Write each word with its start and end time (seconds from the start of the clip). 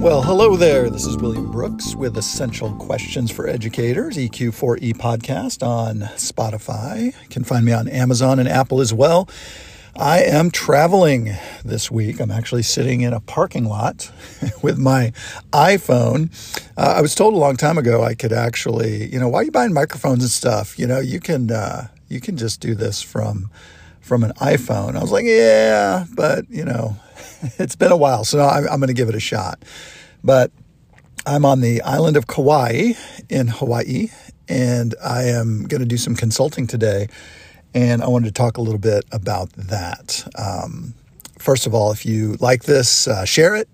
Well, 0.00 0.22
hello 0.22 0.56
there. 0.56 0.88
This 0.88 1.04
is 1.04 1.16
William 1.18 1.50
Brooks 1.50 1.94
with 1.94 2.16
Essential 2.16 2.72
Questions 2.76 3.30
for 3.30 3.46
Educators, 3.46 4.16
EQ4E 4.16 4.94
podcast 4.94 5.66
on 5.66 6.00
Spotify. 6.16 7.06
You 7.06 7.28
can 7.28 7.44
find 7.44 7.64
me 7.64 7.72
on 7.72 7.86
Amazon 7.86 8.38
and 8.38 8.48
Apple 8.48 8.80
as 8.80 8.94
well. 8.94 9.28
I 9.96 10.22
am 10.22 10.50
traveling 10.50 11.34
this 11.64 11.90
week. 11.90 12.20
I'm 12.20 12.30
actually 12.30 12.62
sitting 12.62 13.02
in 13.02 13.12
a 13.12 13.20
parking 13.20 13.64
lot 13.66 14.10
with 14.62 14.78
my 14.78 15.12
iPhone. 15.52 16.30
Uh, 16.76 16.94
I 16.96 17.02
was 17.02 17.14
told 17.14 17.34
a 17.34 17.38
long 17.38 17.56
time 17.56 17.76
ago 17.76 18.02
I 18.02 18.14
could 18.14 18.32
actually, 18.32 19.12
you 19.12 19.20
know, 19.20 19.28
why 19.28 19.40
are 19.40 19.44
you 19.44 19.50
buying 19.50 19.74
microphones 19.74 20.22
and 20.22 20.30
stuff? 20.30 20.78
You 20.78 20.86
know, 20.86 21.00
you 21.00 21.20
can 21.20 21.50
uh, 21.50 21.88
you 22.10 22.20
can 22.20 22.36
just 22.36 22.60
do 22.60 22.74
this 22.74 23.00
from 23.00 23.50
from 24.00 24.24
an 24.24 24.32
iPhone. 24.32 24.96
I 24.96 25.00
was 25.00 25.12
like, 25.12 25.24
yeah, 25.24 26.04
but 26.14 26.48
you 26.50 26.64
know, 26.64 26.96
it's 27.58 27.76
been 27.76 27.92
a 27.92 27.96
while, 27.96 28.24
so 28.24 28.40
I'm, 28.40 28.68
I'm 28.68 28.80
going 28.80 28.88
to 28.88 28.94
give 28.94 29.08
it 29.08 29.14
a 29.14 29.20
shot. 29.20 29.62
But 30.22 30.50
I'm 31.24 31.44
on 31.44 31.60
the 31.60 31.80
island 31.82 32.16
of 32.16 32.26
Kauai 32.26 32.92
in 33.28 33.48
Hawaii, 33.48 34.08
and 34.48 34.94
I 35.02 35.24
am 35.24 35.64
going 35.64 35.80
to 35.80 35.86
do 35.86 35.96
some 35.96 36.14
consulting 36.14 36.66
today 36.66 37.08
and 37.74 38.02
I 38.02 38.08
wanted 38.08 38.26
to 38.26 38.32
talk 38.32 38.56
a 38.56 38.60
little 38.60 38.78
bit 38.78 39.04
about 39.12 39.52
that. 39.52 40.26
Um, 40.36 40.94
first 41.38 41.66
of 41.66 41.74
all, 41.74 41.92
if 41.92 42.04
you 42.04 42.36
like 42.40 42.64
this, 42.64 43.06
uh, 43.06 43.24
share 43.24 43.54
it, 43.56 43.68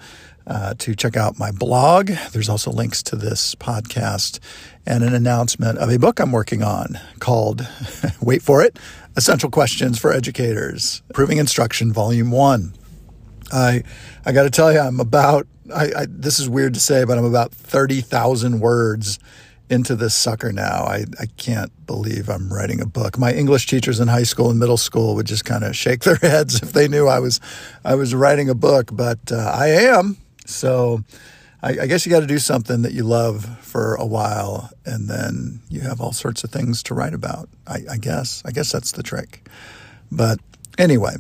Uh, 0.49 0.75
to 0.79 0.95
check 0.95 1.17
out 1.17 1.41
my 1.41 1.51
blog. 1.51 2.13
There's 2.31 2.49
also 2.49 2.71
links 2.71 3.03
to 3.03 3.17
this 3.17 3.57
podcast 3.57 4.39
and 4.87 5.03
an 5.03 5.13
announcement 5.13 5.77
of 5.79 5.91
a 5.91 5.99
book 5.99 6.21
I'm 6.21 6.31
working 6.31 6.63
on 6.63 7.01
called, 7.19 7.67
wait 8.21 8.43
for 8.43 8.63
it, 8.63 8.79
Essential 9.17 9.51
Questions 9.51 9.99
for 9.99 10.13
Educators, 10.13 11.03
Improving 11.09 11.39
Instruction, 11.39 11.93
Volume 11.93 12.31
1. 12.31 12.75
I 13.53 13.83
I 14.25 14.33
got 14.33 14.45
to 14.45 14.51
tell 14.51 14.73
you, 14.73 14.81
I'm 14.81 15.01
about. 15.01 15.47
I, 15.75 15.91
I, 15.97 16.07
this 16.09 16.39
is 16.39 16.49
weird 16.49 16.75
to 16.75 16.81
say, 16.81 17.05
but 17.05 17.19
I'm 17.19 17.25
about 17.25 17.53
thirty 17.53 18.01
thousand 18.01 18.61
words 18.61 19.19
into 19.69 19.97
this 19.97 20.15
sucker 20.15 20.53
now. 20.53 20.85
I, 20.85 21.05
I 21.19 21.27
can't 21.37 21.73
believe 21.87 22.29
I'm 22.29 22.53
writing 22.53 22.81
a 22.81 22.87
book. 22.87 23.19
My 23.19 23.33
English 23.33 23.67
teachers 23.67 24.01
in 24.01 24.09
high 24.09 24.23
school 24.23 24.51
and 24.51 24.59
middle 24.59 24.77
school 24.77 25.15
would 25.17 25.27
just 25.27 25.45
kind 25.45 25.65
of 25.65 25.77
shake 25.77 26.01
their 26.01 26.17
heads 26.23 26.63
if 26.63 26.73
they 26.73 26.89
knew 26.89 27.07
I 27.07 27.19
was 27.19 27.41
I 27.85 27.95
was 27.95 28.15
writing 28.15 28.49
a 28.49 28.55
book, 28.55 28.91
but 28.93 29.19
uh, 29.31 29.53
I 29.55 29.69
am. 29.69 30.17
So 30.47 31.03
I, 31.63 31.81
I 31.81 31.87
guess 31.87 32.07
you 32.07 32.11
got 32.11 32.21
to 32.21 32.27
do 32.27 32.39
something 32.39 32.83
that 32.83 32.93
you 32.93 33.03
love 33.03 33.59
for 33.61 33.95
a 33.97 34.07
while, 34.07 34.71
and 34.85 35.09
then 35.09 35.61
you 35.69 35.81
have 35.81 36.01
all 36.01 36.13
sorts 36.13 36.45
of 36.45 36.51
things 36.51 36.83
to 36.85 36.95
write 36.95 37.15
about. 37.15 37.49
I, 37.67 37.81
I 37.91 37.97
guess. 37.97 38.43
I 38.45 38.53
guess 38.53 38.71
that's 38.71 38.93
the 38.93 39.03
trick. 39.03 39.49
But 40.11 40.39
anyway. 40.79 41.17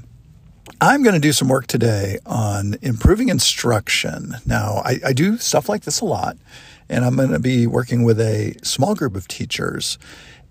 I'm 0.80 1.02
going 1.02 1.14
to 1.14 1.20
do 1.20 1.32
some 1.32 1.48
work 1.48 1.68
today 1.68 2.18
on 2.26 2.76
improving 2.82 3.30
instruction. 3.30 4.34
Now, 4.44 4.82
I, 4.84 4.98
I, 5.06 5.12
do 5.14 5.38
stuff 5.38 5.70
like 5.70 5.84
this 5.84 6.00
a 6.00 6.04
lot, 6.04 6.36
and 6.88 7.04
I'm 7.04 7.16
going 7.16 7.30
to 7.30 7.38
be 7.38 7.66
working 7.66 8.02
with 8.04 8.20
a 8.20 8.54
small 8.62 8.94
group 8.94 9.16
of 9.16 9.28
teachers. 9.28 9.98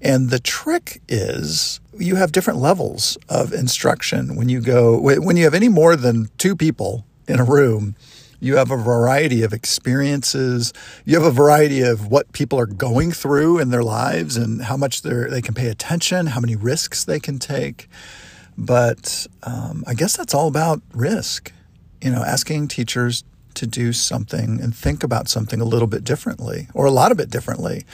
And 0.02 0.30
the 0.30 0.39
trick 0.39 1.02
is 1.08 1.80
you 1.97 2.16
have 2.16 2.31
different 2.31 2.59
levels 2.59 3.17
of 3.30 3.53
instruction 3.53 4.36
when 4.36 4.50
you 4.50 4.61
go, 4.61 5.00
when 5.00 5.38
you 5.38 5.45
have 5.45 5.53
any 5.53 5.69
more 5.69 5.95
than 5.95 6.30
two 6.38 6.55
people 6.55 7.05
in 7.27 7.39
a 7.39 7.44
room. 7.44 7.95
You 8.42 8.58
have 8.58 8.69
a 8.69 8.77
variety 8.77 9.42
of 9.44 9.53
experiences. 9.53 10.73
You 11.05 11.16
have 11.16 11.25
a 11.25 11.31
variety 11.31 11.81
of 11.81 12.08
what 12.08 12.31
people 12.33 12.59
are 12.59 12.66
going 12.66 13.11
through 13.11 13.59
in 13.59 13.70
their 13.70 13.81
lives 13.81 14.38
and 14.38 14.61
how 14.61 14.77
much 14.77 15.02
they 15.02 15.42
can 15.42 15.55
pay 15.55 15.70
attention, 15.70 16.27
how 16.27 16.42
many 16.42 16.55
risks 16.55 17.05
they 17.05 17.20
can 17.20 17.39
take. 17.39 17.89
But 18.58 19.26
um, 19.43 19.83
I 19.87 19.93
guess 19.93 20.15
that's 20.17 20.33
all 20.33 20.48
about 20.48 20.81
risk. 20.93 21.52
You 22.02 22.11
know, 22.11 22.23
asking 22.23 22.67
teachers 22.67 23.23
to 23.55 23.67
do 23.67 23.93
something 23.93 24.61
and 24.61 24.76
think 24.76 25.04
about 25.04 25.27
something 25.27 25.61
a 25.61 25.66
little 25.66 25.88
bit 25.88 26.04
differently 26.04 26.67
or 26.73 26.86
a 26.86 26.92
lot 26.92 27.11
of 27.11 27.20
it 27.20 27.30
differently. 27.30 27.86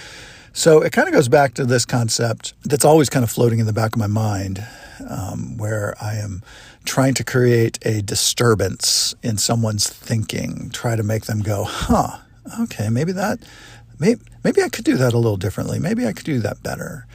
So 0.53 0.81
it 0.81 0.91
kind 0.91 1.07
of 1.07 1.13
goes 1.13 1.29
back 1.29 1.53
to 1.55 1.66
this 1.66 1.85
concept 1.85 2.53
that's 2.63 2.83
always 2.83 3.09
kind 3.09 3.23
of 3.23 3.31
floating 3.31 3.59
in 3.59 3.66
the 3.66 3.73
back 3.73 3.94
of 3.94 3.99
my 3.99 4.07
mind, 4.07 4.66
um, 5.09 5.57
where 5.57 5.95
I 6.01 6.16
am 6.16 6.44
trying 6.83 7.13
to 7.16 7.23
create 7.23 7.79
a 7.85 8.01
disturbance 8.01 9.16
in 9.23 9.38
someone's 9.38 9.88
thinking, 9.88 10.69
try 10.73 10.95
to 10.95 11.03
make 11.03 11.25
them 11.25 11.41
go, 11.41 11.63
huh, 11.63 12.17
okay, 12.61 12.89
maybe 12.89 13.13
that, 13.13 13.39
maybe, 13.97 14.22
maybe 14.43 14.61
I 14.61 14.67
could 14.67 14.83
do 14.83 14.97
that 14.97 15.13
a 15.13 15.17
little 15.17 15.38
differently. 15.38 15.79
Maybe 15.79 16.05
I 16.05 16.11
could 16.11 16.25
do 16.25 16.39
that 16.39 16.61
better. 16.61 17.07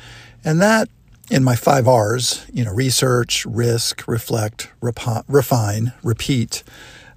And 0.43 0.63
that 0.63 0.89
in 1.31 1.45
my 1.45 1.57
five 1.57 1.89
R's, 1.89 2.47
you 2.53 2.65
know, 2.65 2.73
research, 2.73 3.45
risk, 3.45 4.07
reflect, 4.07 4.71
rep- 4.81 5.25
refine, 5.28 5.93
repeat. 6.03 6.63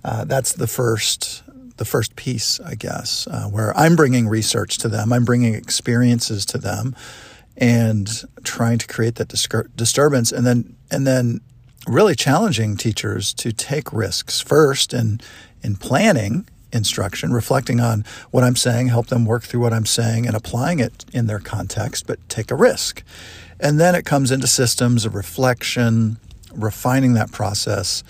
Uh, 0.03 0.25
that's 0.25 0.53
the 0.53 0.67
first, 0.67 1.43
the 1.77 1.85
first 1.85 2.15
piece, 2.15 2.59
I 2.59 2.75
guess, 2.75 3.27
uh, 3.27 3.45
where 3.45 3.77
I'm 3.77 3.95
bringing 3.95 4.27
research 4.27 4.77
to 4.79 4.87
them, 4.87 5.11
I'm 5.11 5.25
bringing 5.25 5.53
experiences 5.53 6.45
to 6.47 6.57
them, 6.57 6.95
and 7.57 8.09
trying 8.43 8.77
to 8.77 8.87
create 8.87 9.15
that 9.15 9.27
disturbance, 9.75 10.31
and 10.31 10.45
then 10.47 10.75
and 10.89 11.05
then 11.05 11.41
really 11.87 12.15
challenging 12.15 12.77
teachers 12.77 13.33
to 13.33 13.51
take 13.51 13.91
risks 13.91 14.39
first 14.39 14.93
and 14.93 15.21
in 15.61 15.75
planning 15.75 16.47
instruction, 16.71 17.33
reflecting 17.33 17.79
on 17.79 18.05
what 18.31 18.43
I'm 18.43 18.55
saying, 18.55 18.87
help 18.87 19.07
them 19.07 19.25
work 19.25 19.43
through 19.43 19.61
what 19.61 19.73
I'm 19.73 19.85
saying 19.85 20.27
and 20.27 20.35
applying 20.35 20.79
it 20.79 21.05
in 21.11 21.27
their 21.27 21.39
context, 21.39 22.05
but 22.07 22.19
take 22.29 22.51
a 22.51 22.55
risk. 22.55 23.03
And 23.59 23.79
then 23.79 23.95
it 23.95 24.05
comes 24.05 24.31
into 24.31 24.47
systems 24.47 25.05
of 25.05 25.15
reflection, 25.15 26.17
refining 26.53 27.13
that 27.13 27.31
process, 27.31 28.03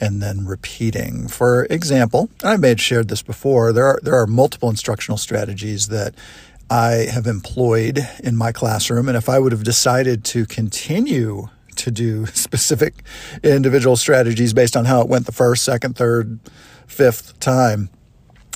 and 0.00 0.22
then 0.22 0.46
repeating. 0.46 1.28
For 1.28 1.64
example, 1.66 2.30
I 2.42 2.56
may 2.56 2.70
have 2.70 2.80
shared 2.80 3.08
this 3.08 3.22
before, 3.22 3.72
there 3.72 3.86
are, 3.86 4.00
there 4.02 4.14
are 4.14 4.26
multiple 4.26 4.68
instructional 4.68 5.18
strategies 5.18 5.88
that 5.88 6.14
I 6.70 7.06
have 7.12 7.26
employed 7.26 8.00
in 8.22 8.36
my 8.36 8.52
classroom. 8.52 9.08
And 9.08 9.16
if 9.16 9.28
I 9.28 9.38
would 9.38 9.52
have 9.52 9.64
decided 9.64 10.24
to 10.26 10.46
continue 10.46 11.48
to 11.76 11.90
do 11.90 12.26
specific 12.34 13.02
individual 13.42 13.96
strategies 13.96 14.52
based 14.52 14.76
on 14.76 14.84
how 14.84 15.00
it 15.00 15.08
went 15.08 15.26
the 15.26 15.32
first, 15.32 15.64
second, 15.64 15.96
third, 15.96 16.38
fifth 16.86 17.38
time, 17.40 17.90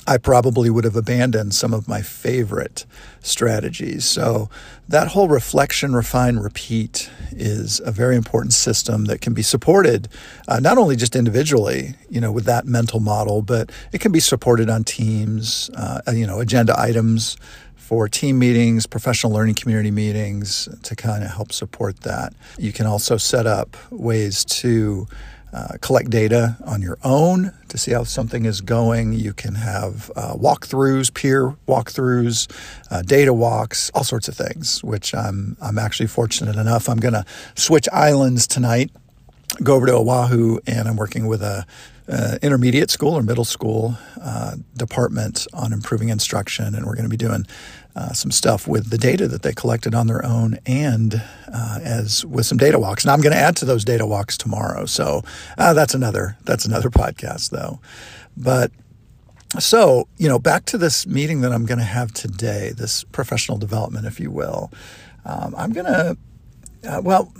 I 0.09 0.17
probably 0.17 0.71
would 0.71 0.85
have 0.85 0.95
abandoned 0.95 1.53
some 1.53 1.71
of 1.71 1.87
my 1.87 2.01
favorite 2.01 2.87
strategies. 3.21 4.05
So, 4.05 4.49
that 4.87 5.09
whole 5.09 5.27
reflection, 5.27 5.93
refine, 5.93 6.37
repeat 6.37 7.11
is 7.31 7.79
a 7.85 7.91
very 7.91 8.15
important 8.15 8.53
system 8.53 9.05
that 9.05 9.21
can 9.21 9.35
be 9.35 9.43
supported 9.43 10.07
uh, 10.47 10.59
not 10.59 10.79
only 10.79 10.95
just 10.95 11.15
individually, 11.15 11.93
you 12.09 12.19
know, 12.19 12.31
with 12.31 12.45
that 12.45 12.65
mental 12.65 12.99
model, 12.99 13.43
but 13.43 13.71
it 13.93 14.01
can 14.01 14.11
be 14.11 14.19
supported 14.19 14.67
on 14.67 14.83
teams, 14.83 15.69
uh, 15.75 16.01
you 16.11 16.25
know, 16.25 16.39
agenda 16.39 16.73
items 16.75 17.37
for 17.75 18.09
team 18.09 18.39
meetings, 18.39 18.87
professional 18.87 19.31
learning 19.31 19.53
community 19.53 19.91
meetings 19.91 20.67
to 20.81 20.95
kind 20.95 21.23
of 21.23 21.29
help 21.29 21.51
support 21.51 21.99
that. 22.01 22.33
You 22.57 22.73
can 22.73 22.87
also 22.87 23.17
set 23.17 23.45
up 23.45 23.77
ways 23.91 24.43
to 24.45 25.07
uh, 25.53 25.77
collect 25.81 26.09
data 26.09 26.57
on 26.65 26.81
your 26.81 26.97
own 27.03 27.53
to 27.69 27.77
see 27.77 27.91
how 27.91 28.03
something 28.03 28.45
is 28.45 28.61
going. 28.61 29.13
You 29.13 29.33
can 29.33 29.55
have 29.55 30.11
uh, 30.15 30.33
walkthroughs, 30.35 31.13
peer 31.13 31.55
walkthroughs, 31.67 32.49
uh, 32.91 33.01
data 33.01 33.33
walks, 33.33 33.89
all 33.93 34.03
sorts 34.03 34.27
of 34.27 34.35
things. 34.35 34.83
Which 34.83 35.15
I'm 35.15 35.57
I'm 35.61 35.79
actually 35.79 36.07
fortunate 36.07 36.55
enough. 36.55 36.89
I'm 36.89 36.99
going 36.99 37.13
to 37.13 37.25
switch 37.55 37.87
islands 37.91 38.47
tonight, 38.47 38.91
go 39.63 39.75
over 39.75 39.87
to 39.87 39.93
Oahu, 39.93 40.59
and 40.67 40.87
I'm 40.87 40.95
working 40.95 41.27
with 41.27 41.41
a 41.41 41.65
uh, 42.09 42.37
intermediate 42.41 42.89
school 42.89 43.13
or 43.13 43.21
middle 43.21 43.45
school 43.45 43.97
uh, 44.21 44.55
department 44.75 45.45
on 45.53 45.71
improving 45.71 46.09
instruction, 46.09 46.73
and 46.73 46.85
we're 46.85 46.95
going 46.95 47.03
to 47.03 47.09
be 47.09 47.17
doing 47.17 47.45
uh, 47.95 48.13
some 48.13 48.31
stuff 48.31 48.67
with 48.67 48.89
the 48.89 48.97
data 48.97 49.27
that 49.27 49.41
they 49.41 49.53
collected 49.53 49.93
on 49.95 50.07
their 50.07 50.25
own 50.25 50.59
and 50.65 51.21
uh, 51.51 51.79
as 51.83 52.25
with 52.25 52.45
some 52.45 52.57
data 52.57 52.79
walks. 52.79 53.03
And 53.03 53.11
I'm 53.11 53.21
going 53.21 53.33
to 53.33 53.39
add 53.39 53.55
to 53.57 53.65
those 53.65 53.83
data 53.83 54.05
walks 54.05 54.37
tomorrow. 54.37 54.85
So 54.85 55.23
uh, 55.57 55.73
that's 55.73 55.93
another 55.93 56.37
that's 56.43 56.65
another 56.65 56.89
podcast 56.89 57.49
though. 57.49 57.79
But 58.37 58.71
so 59.59 60.07
you 60.17 60.27
know, 60.29 60.39
back 60.39 60.65
to 60.65 60.77
this 60.77 61.07
meeting 61.07 61.41
that 61.41 61.51
I'm 61.51 61.65
going 61.65 61.79
to 61.79 61.83
have 61.83 62.13
today, 62.13 62.71
this 62.75 63.03
professional 63.05 63.57
development, 63.57 64.05
if 64.05 64.19
you 64.19 64.31
will. 64.31 64.71
Um, 65.25 65.53
I'm 65.57 65.73
going 65.73 65.87
to 65.87 66.17
uh, 66.87 67.01
well. 67.03 67.33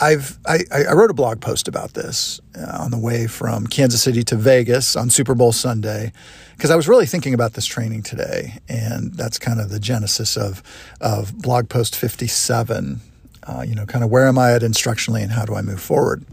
I've 0.00 0.38
I, 0.46 0.60
I, 0.72 0.92
wrote 0.92 1.10
a 1.10 1.14
blog 1.14 1.40
post 1.40 1.66
about 1.66 1.94
this 1.94 2.40
uh, 2.56 2.78
on 2.80 2.90
the 2.90 2.98
way 2.98 3.26
from 3.26 3.66
Kansas 3.66 4.02
City 4.02 4.22
to 4.24 4.36
Vegas 4.36 4.94
on 4.96 5.10
Super 5.10 5.34
Bowl 5.34 5.52
Sunday, 5.52 6.12
because 6.56 6.70
I 6.70 6.76
was 6.76 6.88
really 6.88 7.06
thinking 7.06 7.34
about 7.34 7.54
this 7.54 7.66
training 7.66 8.02
today, 8.02 8.58
and 8.68 9.12
that's 9.14 9.38
kind 9.38 9.60
of 9.60 9.70
the 9.70 9.80
genesis 9.80 10.36
of 10.36 10.62
of 11.00 11.36
blog 11.36 11.68
post 11.68 11.96
57. 11.96 13.00
Uh, 13.42 13.64
you 13.66 13.74
know, 13.74 13.86
kind 13.86 14.04
of 14.04 14.10
where 14.10 14.28
am 14.28 14.38
I 14.38 14.52
at 14.52 14.62
instructionally, 14.62 15.22
and 15.22 15.32
how 15.32 15.44
do 15.44 15.54
I 15.54 15.62
move 15.62 15.80
forward? 15.80 16.24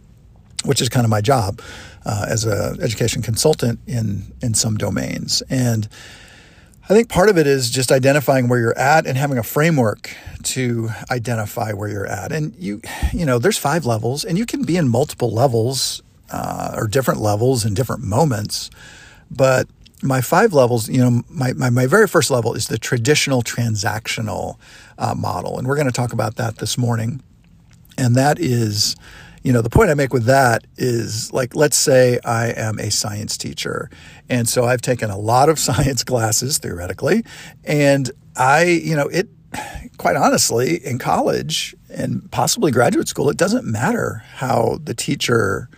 which 0.65 0.81
is 0.81 0.89
kind 0.89 1.05
of 1.05 1.09
my 1.09 1.21
job 1.21 1.61
uh, 2.05 2.25
as 2.27 2.43
an 2.43 2.81
education 2.81 3.21
consultant 3.21 3.79
in 3.87 4.23
in 4.41 4.53
some 4.53 4.77
domains. 4.77 5.41
And 5.49 5.87
I 6.87 6.93
think 6.93 7.09
part 7.09 7.29
of 7.29 7.37
it 7.37 7.47
is 7.47 7.71
just 7.71 7.91
identifying 7.91 8.47
where 8.47 8.59
you're 8.59 8.77
at 8.77 9.07
and 9.07 9.17
having 9.17 9.39
a 9.39 9.43
framework 9.43 10.15
to 10.43 10.89
identify 11.09 11.73
where 11.73 11.89
you're 11.89 12.05
at. 12.05 12.31
And 12.31 12.55
you, 12.59 12.79
you 13.11 13.25
know, 13.25 13.39
there's 13.39 13.57
five 13.57 13.87
levels, 13.87 14.23
and 14.23 14.37
you 14.37 14.45
can 14.45 14.63
be 14.63 14.77
in 14.77 14.87
multiple 14.87 15.31
levels 15.31 16.03
uh, 16.29 16.73
or 16.75 16.87
different 16.87 17.21
levels 17.21 17.65
in 17.65 17.73
different 17.73 18.03
moments. 18.03 18.69
But 19.31 19.67
my 20.03 20.21
five 20.21 20.53
levels, 20.53 20.87
you 20.87 20.99
know, 20.99 21.23
my, 21.27 21.53
my, 21.53 21.71
my 21.71 21.87
very 21.87 22.07
first 22.07 22.29
level 22.29 22.53
is 22.53 22.67
the 22.67 22.77
traditional 22.77 23.41
transactional 23.41 24.59
uh, 24.99 25.15
model. 25.15 25.57
And 25.57 25.67
we're 25.67 25.77
going 25.77 25.87
to 25.87 25.91
talk 25.91 26.13
about 26.13 26.35
that 26.35 26.57
this 26.57 26.77
morning. 26.77 27.23
And 27.97 28.15
that 28.15 28.39
is, 28.39 28.95
you 29.45 29.53
know, 29.53 29.61
the 29.61 29.69
point 29.69 29.91
I 29.91 29.93
make 29.93 30.11
with 30.11 30.25
that 30.25 30.65
is 30.75 31.31
like, 31.31 31.55
let's 31.55 31.77
say 31.77 32.17
I 32.25 32.47
am 32.47 32.79
a 32.79 32.89
science 32.89 33.37
teacher. 33.37 33.91
And 34.27 34.49
so 34.49 34.65
I've 34.65 34.81
taken 34.81 35.11
a 35.11 35.19
lot 35.19 35.49
of 35.49 35.59
science 35.69 36.03
classes 36.03 36.57
theoretically. 36.57 37.23
And 37.63 38.09
I, 38.35 38.63
you 38.63 38.95
know, 38.95 39.07
it, 39.07 39.29
quite 39.97 40.15
honestly, 40.15 40.83
in 40.83 40.97
college 40.97 41.75
and 41.91 42.29
possibly 42.31 42.71
graduate 42.71 43.07
school, 43.07 43.29
it 43.29 43.37
doesn't 43.37 43.65
matter 43.65 44.23
how 44.33 44.79
the 44.83 44.95
teacher 44.95 45.69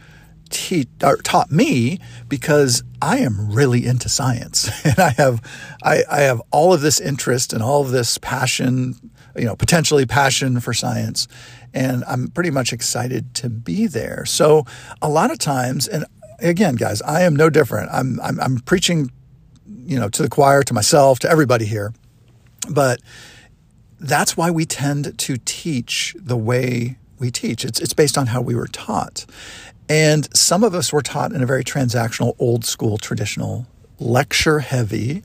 te- 0.50 0.88
taught 1.24 1.52
me 1.52 2.00
because 2.30 2.84
I 3.02 3.18
am 3.18 3.52
really 3.52 3.86
into 3.86 4.08
science 4.08 4.70
and 4.86 4.98
I 4.98 5.10
have 5.18 5.42
I, 5.84 6.04
I 6.10 6.22
have 6.22 6.42
all 6.52 6.74
of 6.74 6.80
this 6.80 7.02
interest 7.02 7.52
and 7.52 7.62
all 7.62 7.82
of 7.82 7.92
this 7.92 8.18
passion, 8.18 9.12
you 9.38 9.46
know, 9.46 9.56
potentially 9.56 10.06
passion 10.06 10.60
for 10.60 10.74
science, 10.74 11.28
and 11.74 12.04
I'm 12.08 12.30
pretty 12.30 12.52
much 12.52 12.74
excited 12.74 13.34
to 13.36 13.50
be 13.50 13.88
there. 13.88 14.26
So 14.26 14.66
a 15.02 15.10
lot 15.10 15.32
of 15.32 15.40
times, 15.40 15.88
and 15.88 16.06
again, 16.40 16.76
guys, 16.76 17.02
I 17.02 17.22
am 17.22 17.36
no 17.36 17.50
different. 17.50 17.90
I'm 17.92 18.20
I'm, 18.22 18.40
I'm 18.40 18.60
preaching, 18.60 19.12
you 19.66 20.00
know, 20.00 20.10
to 20.10 20.22
the 20.22 20.30
choir, 20.30 20.64
to 20.64 20.74
myself, 20.74 21.20
to 21.20 21.30
everybody 21.30 21.66
here, 21.66 21.94
but 22.70 23.02
that's 24.00 24.38
why 24.38 24.52
we 24.52 24.66
tend 24.66 25.18
to 25.18 25.38
teach 25.38 26.16
the 26.20 26.38
way 26.38 26.98
we 27.20 27.32
teach. 27.32 27.66
It's, 27.66 27.80
it's 27.80 27.94
based 27.94 28.18
on 28.18 28.28
how 28.28 28.42
we 28.42 28.56
were 28.56 28.68
taught. 28.68 29.26
And 29.90 30.28
some 30.36 30.64
of 30.64 30.76
us 30.76 30.92
were 30.92 31.02
taught 31.02 31.32
in 31.32 31.42
a 31.42 31.46
very 31.46 31.64
transactional, 31.64 32.36
old 32.40 32.66
school, 32.66 32.98
traditional, 32.98 33.66
lecture 34.00 34.60
heavy 34.60 35.24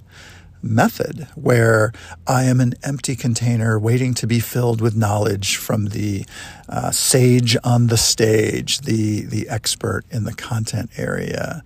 method 0.63 1.29
where 1.35 1.93
I 2.27 2.45
am 2.45 2.61
an 2.61 2.75
empty 2.83 3.17
container 3.17 3.79
waiting 3.79 4.15
to 4.15 4.27
be 4.27 4.41
filled 4.41 4.81
with 4.81 4.97
knowledge 4.97 5.57
from 5.57 5.87
the 5.87 6.25
uh, 6.69 6.91
sage 6.91 7.57
on 7.65 7.89
the 7.89 7.97
stage, 7.97 8.81
the, 8.81 9.23
the 9.23 9.49
expert 9.49 10.05
in 10.11 10.25
the 10.25 10.35
content 10.35 10.91
area. 10.97 11.63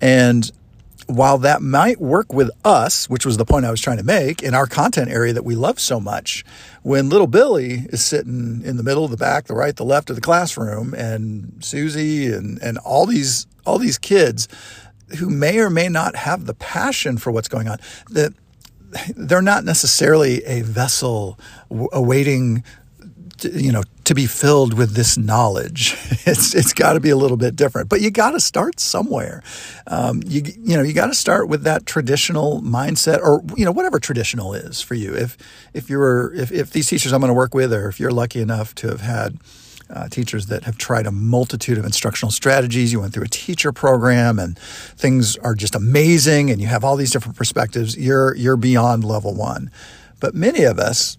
And 0.00 0.50
while 1.06 1.38
that 1.38 1.60
might 1.60 2.00
work 2.00 2.32
with 2.32 2.50
us, 2.64 3.08
which 3.08 3.26
was 3.26 3.36
the 3.36 3.44
point 3.44 3.66
I 3.66 3.70
was 3.70 3.80
trying 3.80 3.98
to 3.98 4.04
make 4.04 4.42
in 4.42 4.54
our 4.54 4.66
content 4.66 5.10
area 5.10 5.32
that 5.32 5.44
we 5.44 5.54
love 5.54 5.78
so 5.78 6.00
much, 6.00 6.44
when 6.82 7.08
little 7.08 7.26
Billy 7.26 7.86
is 7.90 8.02
sitting 8.02 8.62
in 8.64 8.76
the 8.76 8.82
middle, 8.82 9.08
the 9.08 9.16
back, 9.16 9.46
the 9.46 9.54
right, 9.54 9.76
the 9.76 9.84
left 9.84 10.08
of 10.10 10.16
the 10.16 10.22
classroom, 10.22 10.94
and 10.94 11.56
Susie 11.60 12.32
and, 12.32 12.60
and 12.62 12.78
all 12.78 13.06
these 13.06 13.46
all 13.66 13.78
these 13.78 13.96
kids 13.96 14.46
who 15.18 15.28
may 15.30 15.58
or 15.58 15.70
may 15.70 15.88
not 15.88 16.16
have 16.16 16.46
the 16.46 16.54
passion 16.54 17.18
for 17.18 17.30
what's 17.30 17.48
going 17.48 17.68
on, 17.68 17.78
that 18.10 18.32
they're 19.16 19.42
not 19.42 19.64
necessarily 19.64 20.44
a 20.44 20.62
vessel 20.62 21.38
awaiting 21.92 22.62
you 23.42 23.72
know, 23.72 23.82
to 24.04 24.14
be 24.14 24.26
filled 24.26 24.74
with 24.74 24.94
this 24.94 25.18
knowledge. 25.18 25.96
It's 26.26 26.54
it's 26.54 26.72
got 26.72 26.94
to 26.94 27.00
be 27.00 27.10
a 27.10 27.16
little 27.16 27.36
bit 27.36 27.54
different, 27.54 27.90
but 27.90 28.00
you 28.00 28.10
got 28.10 28.30
to 28.30 28.40
start 28.40 28.80
somewhere. 28.80 29.42
Um, 29.86 30.22
you 30.24 30.40
you 30.58 30.74
know 30.74 30.82
you 30.82 30.94
got 30.94 31.08
to 31.08 31.14
start 31.14 31.50
with 31.50 31.64
that 31.64 31.84
traditional 31.84 32.62
mindset, 32.62 33.18
or 33.18 33.42
you 33.54 33.66
know 33.66 33.72
whatever 33.72 34.00
traditional 34.00 34.54
is 34.54 34.80
for 34.80 34.94
you. 34.94 35.14
If 35.14 35.36
if 35.74 35.90
you're 35.90 36.32
if 36.32 36.50
if 36.50 36.70
these 36.70 36.88
teachers 36.88 37.12
I'm 37.12 37.20
going 37.20 37.28
to 37.28 37.34
work 37.34 37.52
with, 37.52 37.74
or 37.74 37.88
if 37.88 38.00
you're 38.00 38.10
lucky 38.10 38.40
enough 38.40 38.74
to 38.76 38.88
have 38.88 39.02
had 39.02 39.36
uh, 39.90 40.08
teachers 40.08 40.46
that 40.46 40.64
have 40.64 40.78
tried 40.78 41.06
a 41.06 41.10
multitude 41.10 41.78
of 41.78 41.84
instructional 41.84 42.30
strategies. 42.30 42.92
You 42.92 43.00
went 43.00 43.14
through 43.14 43.24
a 43.24 43.28
teacher 43.28 43.72
program 43.72 44.38
and 44.38 44.58
things 44.58 45.36
are 45.38 45.54
just 45.54 45.74
amazing 45.74 46.50
and 46.50 46.60
you 46.60 46.66
have 46.66 46.84
all 46.84 46.96
these 46.96 47.10
different 47.10 47.36
perspectives. 47.36 47.96
You're, 47.96 48.34
you're 48.36 48.56
beyond 48.56 49.04
level 49.04 49.34
one. 49.34 49.70
But 50.20 50.34
many 50.34 50.64
of 50.64 50.78
us, 50.78 51.18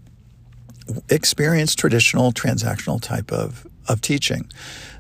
experience 1.10 1.76
traditional 1.76 2.32
transactional 2.32 3.02
type 3.02 3.32
of, 3.32 3.66
of 3.88 4.02
teaching. 4.02 4.50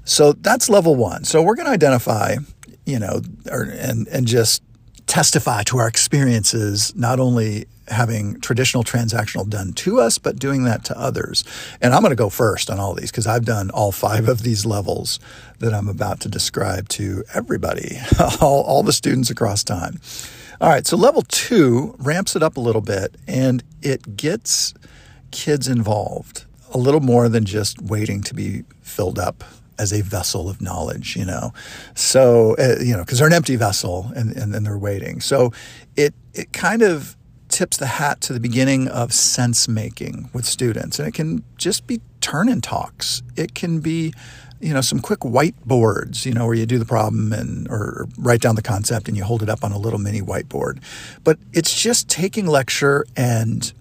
So 0.04 0.34
that's 0.34 0.70
level 0.70 0.96
one. 0.96 1.24
So 1.24 1.42
we're 1.42 1.56
going 1.56 1.68
to 1.68 1.72
identify, 1.72 2.38
you 2.86 3.00
know, 3.00 3.22
or, 3.52 3.64
and, 3.64 4.08
and 4.08 4.28
just 4.28 4.64
testify 5.08 5.64
to 5.64 5.78
our 5.78 5.88
experiences, 5.88 6.96
not 6.96 7.20
only 7.20 7.66
having 7.88 8.40
traditional 8.42 8.84
transactional 8.84 9.48
done 9.48 9.74
to 9.74 10.00
us, 10.00 10.18
but 10.18 10.40
doing 10.40 10.64
that 10.64 10.84
to 10.86 11.00
others. 11.00 11.44
And 11.82 11.94
I'm 11.94 12.02
going 12.02 12.12
to 12.12 12.16
go 12.16 12.30
first 12.30 12.70
on 12.70 12.80
all 12.80 12.94
these 12.94 13.12
because 13.12 13.28
I've 13.28 13.46
done 13.46 13.70
all 13.70 13.92
five 13.92 14.28
of 14.28 14.44
these 14.44 14.66
levels 14.66 15.20
that 15.60 15.74
I'm 15.74 15.88
about 15.88 16.20
to 16.22 16.30
describe 16.30 16.90
to 16.90 17.24
everybody, 17.34 17.98
all, 18.42 18.64
all 18.64 18.84
the 18.84 18.94
students 18.94 19.30
across 19.30 19.64
time. 19.64 20.00
All 20.62 20.70
right, 20.70 20.88
so 20.88 20.96
level 20.96 21.22
two 21.22 21.96
ramps 22.00 22.36
it 22.36 22.42
up 22.42 22.58
a 22.58 22.62
little 22.62 22.82
bit 22.82 23.16
and 23.28 23.64
it 23.82 24.16
gets 24.16 24.74
kids 25.32 25.68
involved 25.68 26.46
a 26.74 26.78
little 26.78 27.02
more 27.02 27.30
than 27.30 27.46
just 27.46 27.82
waiting 27.82 28.22
to 28.24 28.34
be 28.34 28.64
filled 28.82 29.20
up 29.20 29.44
as 29.78 29.92
a 29.92 30.02
vessel 30.02 30.50
of 30.50 30.62
knowledge, 30.62 31.16
you 31.16 31.26
know. 31.26 31.54
So, 31.94 32.56
uh, 32.58 32.78
you 32.82 32.96
know, 32.96 33.04
because 33.04 33.20
they're 33.20 33.28
an 33.28 33.34
empty 33.34 33.58
vessel 33.58 34.12
and, 34.16 34.36
and, 34.36 34.56
and 34.56 34.66
they're 34.66 34.78
waiting. 34.78 35.20
So 35.20 35.52
it, 35.96 36.14
it 36.34 36.54
kind 36.54 36.82
of 36.82 37.16
tips 37.56 37.78
the 37.78 37.86
hat 37.86 38.20
to 38.20 38.34
the 38.34 38.40
beginning 38.42 38.90
of 38.90 39.14
sense 39.14 39.66
making 39.70 40.30
with 40.34 40.44
students. 40.44 41.00
And 41.00 41.08
it 41.08 41.14
can 41.14 41.42
just 41.56 41.88
be 41.88 42.02
turn 42.20 42.50
and 42.50 42.62
talks. 42.62 43.24
It 43.38 43.56
can 43.56 43.80
be, 43.80 44.14
you 44.60 44.74
know, 44.74 44.82
some 44.82 45.00
quick 45.00 45.22
whiteboards, 45.22 46.26
you 46.26 46.34
know, 46.34 46.48
where 46.48 46.56
you 46.56 46.66
do 46.66 46.78
the 46.78 46.86
problem 46.86 47.32
and 47.32 47.66
or 47.70 48.10
write 48.18 48.42
down 48.42 48.56
the 48.56 48.62
concept 48.62 49.08
and 49.08 49.16
you 49.16 49.24
hold 49.24 49.42
it 49.42 49.48
up 49.48 49.64
on 49.64 49.72
a 49.72 49.78
little 49.78 50.00
mini 50.00 50.20
whiteboard. 50.20 50.84
But 51.24 51.40
it's 51.54 51.74
just 51.82 52.10
taking 52.10 52.46
lecture 52.46 53.06
and 53.16 53.72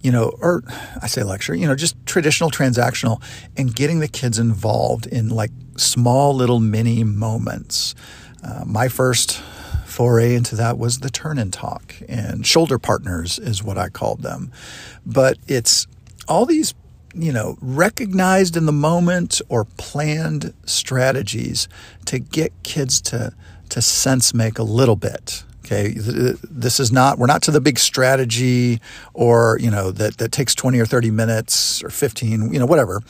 you 0.00 0.10
know, 0.10 0.34
or 0.40 0.64
I 1.02 1.06
say 1.06 1.22
lecture, 1.22 1.54
you 1.54 1.66
know, 1.66 1.74
just 1.74 1.94
traditional 2.06 2.50
transactional 2.50 3.22
and 3.54 3.74
getting 3.76 4.00
the 4.00 4.08
kids 4.08 4.38
involved 4.38 5.06
in 5.06 5.28
like 5.28 5.50
small 5.76 6.34
little 6.34 6.58
mini 6.58 7.04
moments. 7.04 7.94
Uh, 8.42 8.64
my 8.64 8.88
first 8.88 9.42
foray 9.90 10.34
into 10.34 10.56
that 10.56 10.78
was 10.78 11.00
the 11.00 11.10
turn 11.10 11.38
and 11.38 11.52
talk 11.52 11.94
and 12.08 12.46
shoulder 12.46 12.78
partners 12.78 13.38
is 13.38 13.62
what 13.62 13.78
I 13.78 13.88
called 13.88 14.22
them. 14.22 14.50
But 15.04 15.38
it's 15.46 15.86
all 16.28 16.46
these, 16.46 16.74
you 17.14 17.32
know, 17.32 17.56
recognized 17.60 18.56
in 18.56 18.66
the 18.66 18.72
moment 18.72 19.40
or 19.48 19.64
planned 19.64 20.54
strategies 20.64 21.68
to 22.06 22.18
get 22.18 22.52
kids 22.62 23.00
to, 23.02 23.34
to 23.70 23.82
sense 23.82 24.32
make 24.34 24.58
a 24.58 24.62
little 24.62 24.96
bit 24.96 25.44
Okay, 25.70 25.94
this 25.94 26.80
is 26.80 26.90
not 26.90 27.16
we're 27.16 27.28
not 27.28 27.42
to 27.42 27.52
the 27.52 27.60
big 27.60 27.78
strategy 27.78 28.80
or 29.14 29.56
you 29.60 29.70
know 29.70 29.92
that 29.92 30.18
that 30.18 30.32
takes 30.32 30.52
20 30.56 30.80
or 30.80 30.86
30 30.86 31.12
minutes 31.12 31.84
or 31.84 31.90
15, 31.90 32.52
you 32.52 32.58
know, 32.58 32.66
whatever. 32.66 33.00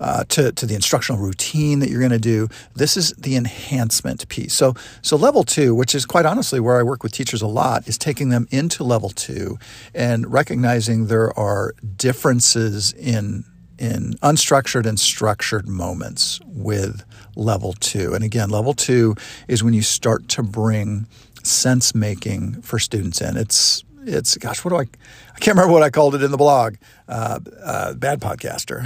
Uh, 0.00 0.24
to, 0.30 0.50
to 0.52 0.64
the 0.64 0.74
instructional 0.74 1.20
routine 1.20 1.78
that 1.80 1.90
you're 1.90 2.00
going 2.00 2.10
to 2.10 2.18
do. 2.18 2.48
This 2.74 2.96
is 2.96 3.12
the 3.18 3.36
enhancement 3.36 4.26
piece. 4.30 4.54
So, 4.54 4.74
so 5.02 5.14
level 5.14 5.44
two, 5.44 5.74
which 5.74 5.94
is 5.94 6.06
quite 6.06 6.24
honestly 6.24 6.58
where 6.58 6.80
I 6.80 6.82
work 6.82 7.02
with 7.02 7.12
teachers 7.12 7.42
a 7.42 7.46
lot, 7.46 7.86
is 7.86 7.98
taking 7.98 8.30
them 8.30 8.48
into 8.50 8.82
level 8.82 9.10
two 9.10 9.58
and 9.94 10.32
recognizing 10.32 11.08
there 11.08 11.38
are 11.38 11.74
differences 11.98 12.94
in 12.94 13.44
in 13.78 14.12
unstructured 14.22 14.86
and 14.86 15.00
structured 15.00 15.68
moments 15.68 16.40
with 16.46 17.02
level 17.34 17.72
two. 17.74 18.14
And 18.14 18.22
again, 18.22 18.50
level 18.50 18.74
two 18.74 19.16
is 19.48 19.64
when 19.64 19.74
you 19.74 19.82
start 19.82 20.28
to 20.28 20.42
bring 20.42 21.06
sense 21.42 21.94
making 21.94 22.60
for 22.62 22.78
students 22.78 23.20
in. 23.20 23.36
It's 23.36 23.84
it's 24.10 24.36
gosh, 24.36 24.64
what 24.64 24.70
do 24.70 24.76
I? 24.76 24.82
I 24.82 25.38
can't 25.38 25.56
remember 25.56 25.72
what 25.72 25.82
I 25.82 25.90
called 25.90 26.14
it 26.14 26.22
in 26.22 26.30
the 26.30 26.36
blog. 26.36 26.76
Uh, 27.08 27.40
uh, 27.62 27.94
bad 27.94 28.20
podcaster, 28.20 28.80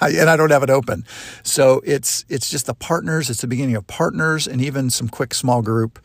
and 0.00 0.30
I 0.30 0.36
don't 0.36 0.50
have 0.50 0.62
it 0.62 0.70
open. 0.70 1.04
So 1.42 1.82
it's 1.84 2.24
it's 2.28 2.50
just 2.50 2.66
the 2.66 2.74
partners. 2.74 3.28
It's 3.28 3.40
the 3.40 3.46
beginning 3.46 3.76
of 3.76 3.86
partners, 3.86 4.46
and 4.46 4.60
even 4.60 4.90
some 4.90 5.08
quick 5.08 5.34
small 5.34 5.62
group. 5.62 5.98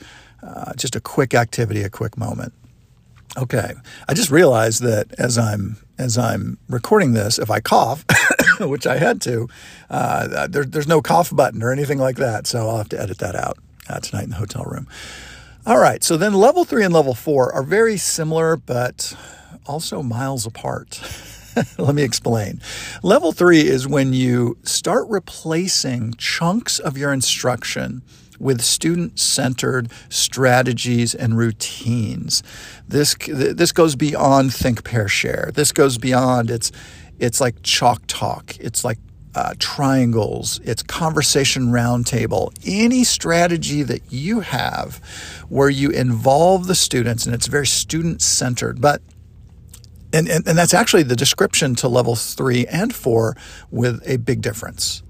Uh, 0.44 0.74
just 0.76 0.96
a 0.96 1.00
quick 1.00 1.36
activity, 1.36 1.84
a 1.84 1.90
quick 1.90 2.18
moment. 2.18 2.54
Okay, 3.38 3.74
I 4.10 4.14
just 4.14 4.32
realized 4.32 4.82
that 4.82 5.14
as 5.18 5.38
I'm 5.38 5.78
as 5.98 6.18
I'm 6.18 6.58
recording 6.68 7.14
this, 7.14 7.38
if 7.40 7.50
I 7.50 7.60
cough, 7.60 8.04
which 8.60 8.88
I 8.88 8.98
had 8.98 9.22
to, 9.22 9.48
uh, 9.90 10.48
there, 10.48 10.66
there's 10.66 10.88
no 10.88 11.02
cough 11.02 11.34
button 11.34 11.62
or 11.62 11.72
anything 11.72 12.00
like 12.00 12.18
that, 12.18 12.48
so 12.48 12.68
I'll 12.68 12.78
have 12.78 12.90
to 12.90 13.00
edit 13.00 13.20
that 13.20 13.36
out 13.36 13.58
uh, 13.88 14.00
tonight 14.00 14.24
in 14.24 14.32
the 14.32 14.36
hotel 14.38 14.64
room. 14.64 14.88
All 15.64 15.78
right, 15.78 16.04
so 16.04 16.18
then 16.18 16.34
level 16.34 16.66
three 16.66 16.84
and 16.84 16.92
level 16.92 17.14
four 17.14 17.54
are 17.54 17.62
very 17.62 17.96
similar, 17.96 18.58
but 18.58 19.16
also 19.68 20.02
miles 20.02 20.48
apart. 20.48 21.00
Let 21.78 21.94
me 21.94 22.02
explain. 22.02 22.60
Level 23.04 23.32
three 23.32 23.68
is 23.68 23.88
when 23.88 24.12
you 24.12 24.58
start 24.64 25.08
replacing 25.08 26.16
chunks 26.16 26.80
of 26.80 26.98
your 26.98 27.14
instruction 27.14 28.02
with 28.40 28.62
student 28.62 29.20
centered 29.20 29.92
strategies 30.10 31.14
and 31.14 31.38
routines. 31.38 32.42
This, 32.88 33.16
this 33.28 33.72
goes 33.72 33.96
beyond 33.96 34.52
think, 34.56 34.84
pair, 34.84 35.08
share. 35.08 35.52
This 35.54 35.72
goes 35.72 36.00
beyond 36.00 36.50
it's, 36.50 36.72
it's 37.20 37.40
like 37.40 37.62
chalk 37.62 38.02
talk. 38.08 38.58
It's 38.60 38.84
like 38.84 38.98
uh, 39.34 39.54
triangles, 39.60 40.60
it's 40.64 40.84
conversation 40.84 41.68
roundtable, 41.68 42.54
any 42.66 43.04
strategy 43.04 43.84
that 43.84 44.02
you 44.12 44.42
have 44.42 44.98
where 45.50 45.70
you 45.70 45.90
involve 45.90 46.68
the 46.68 46.76
students 46.76 47.26
and 47.26 47.34
it's 47.34 47.48
very 47.48 47.68
student 47.68 48.22
centered. 48.22 48.82
But 48.82 49.02
and, 50.14 50.28
and, 50.28 50.46
and 50.46 50.58
that's 50.58 50.74
actually 50.74 51.04
the 51.04 51.16
description 51.16 51.74
to 51.76 51.88
level 51.88 52.16
three 52.16 52.68
and 52.68 52.94
four 52.94 53.38
with 53.70 54.02
a 54.06 54.18
big 54.18 54.42
difference. 54.42 55.04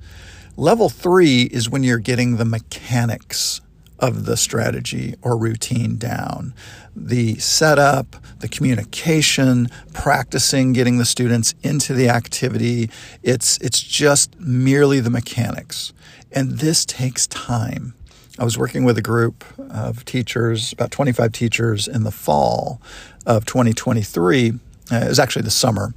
Level 0.57 0.89
three 0.89 1.43
is 1.43 1.69
when 1.69 1.81
you're 1.81 1.97
getting 1.97 2.37
the 2.37 2.45
mechanics 2.45 3.61
of 3.97 4.25
the 4.25 4.37
strategy 4.37 5.15
or 5.21 5.37
routine 5.37 5.97
down. 5.97 6.53
The 6.95 7.35
setup, 7.35 8.15
the 8.41 8.49
communication, 8.49 9.69
practicing 9.93 10.73
getting 10.73 10.97
the 10.97 11.05
students 11.05 11.53
into 11.63 11.93
the 11.93 12.09
activity. 12.09 12.89
It's, 13.23 13.57
it's 13.57 13.81
just 13.81 14.39
merely 14.39 14.99
the 14.99 15.09
mechanics. 15.09 15.93
And 16.31 16.59
this 16.59 16.85
takes 16.85 17.27
time. 17.27 17.93
I 18.39 18.43
was 18.43 18.57
working 18.57 18.83
with 18.83 18.97
a 18.97 19.01
group 19.01 19.43
of 19.57 20.05
teachers, 20.05 20.73
about 20.73 20.91
25 20.91 21.31
teachers 21.31 21.87
in 21.87 22.03
the 22.03 22.11
fall 22.11 22.81
of 23.25 23.45
2023 23.45 24.53
uh, 24.91 24.97
it 25.05 25.07
was 25.07 25.19
actually 25.19 25.43
the 25.43 25.51
summer. 25.51 25.93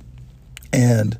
And 0.73 1.19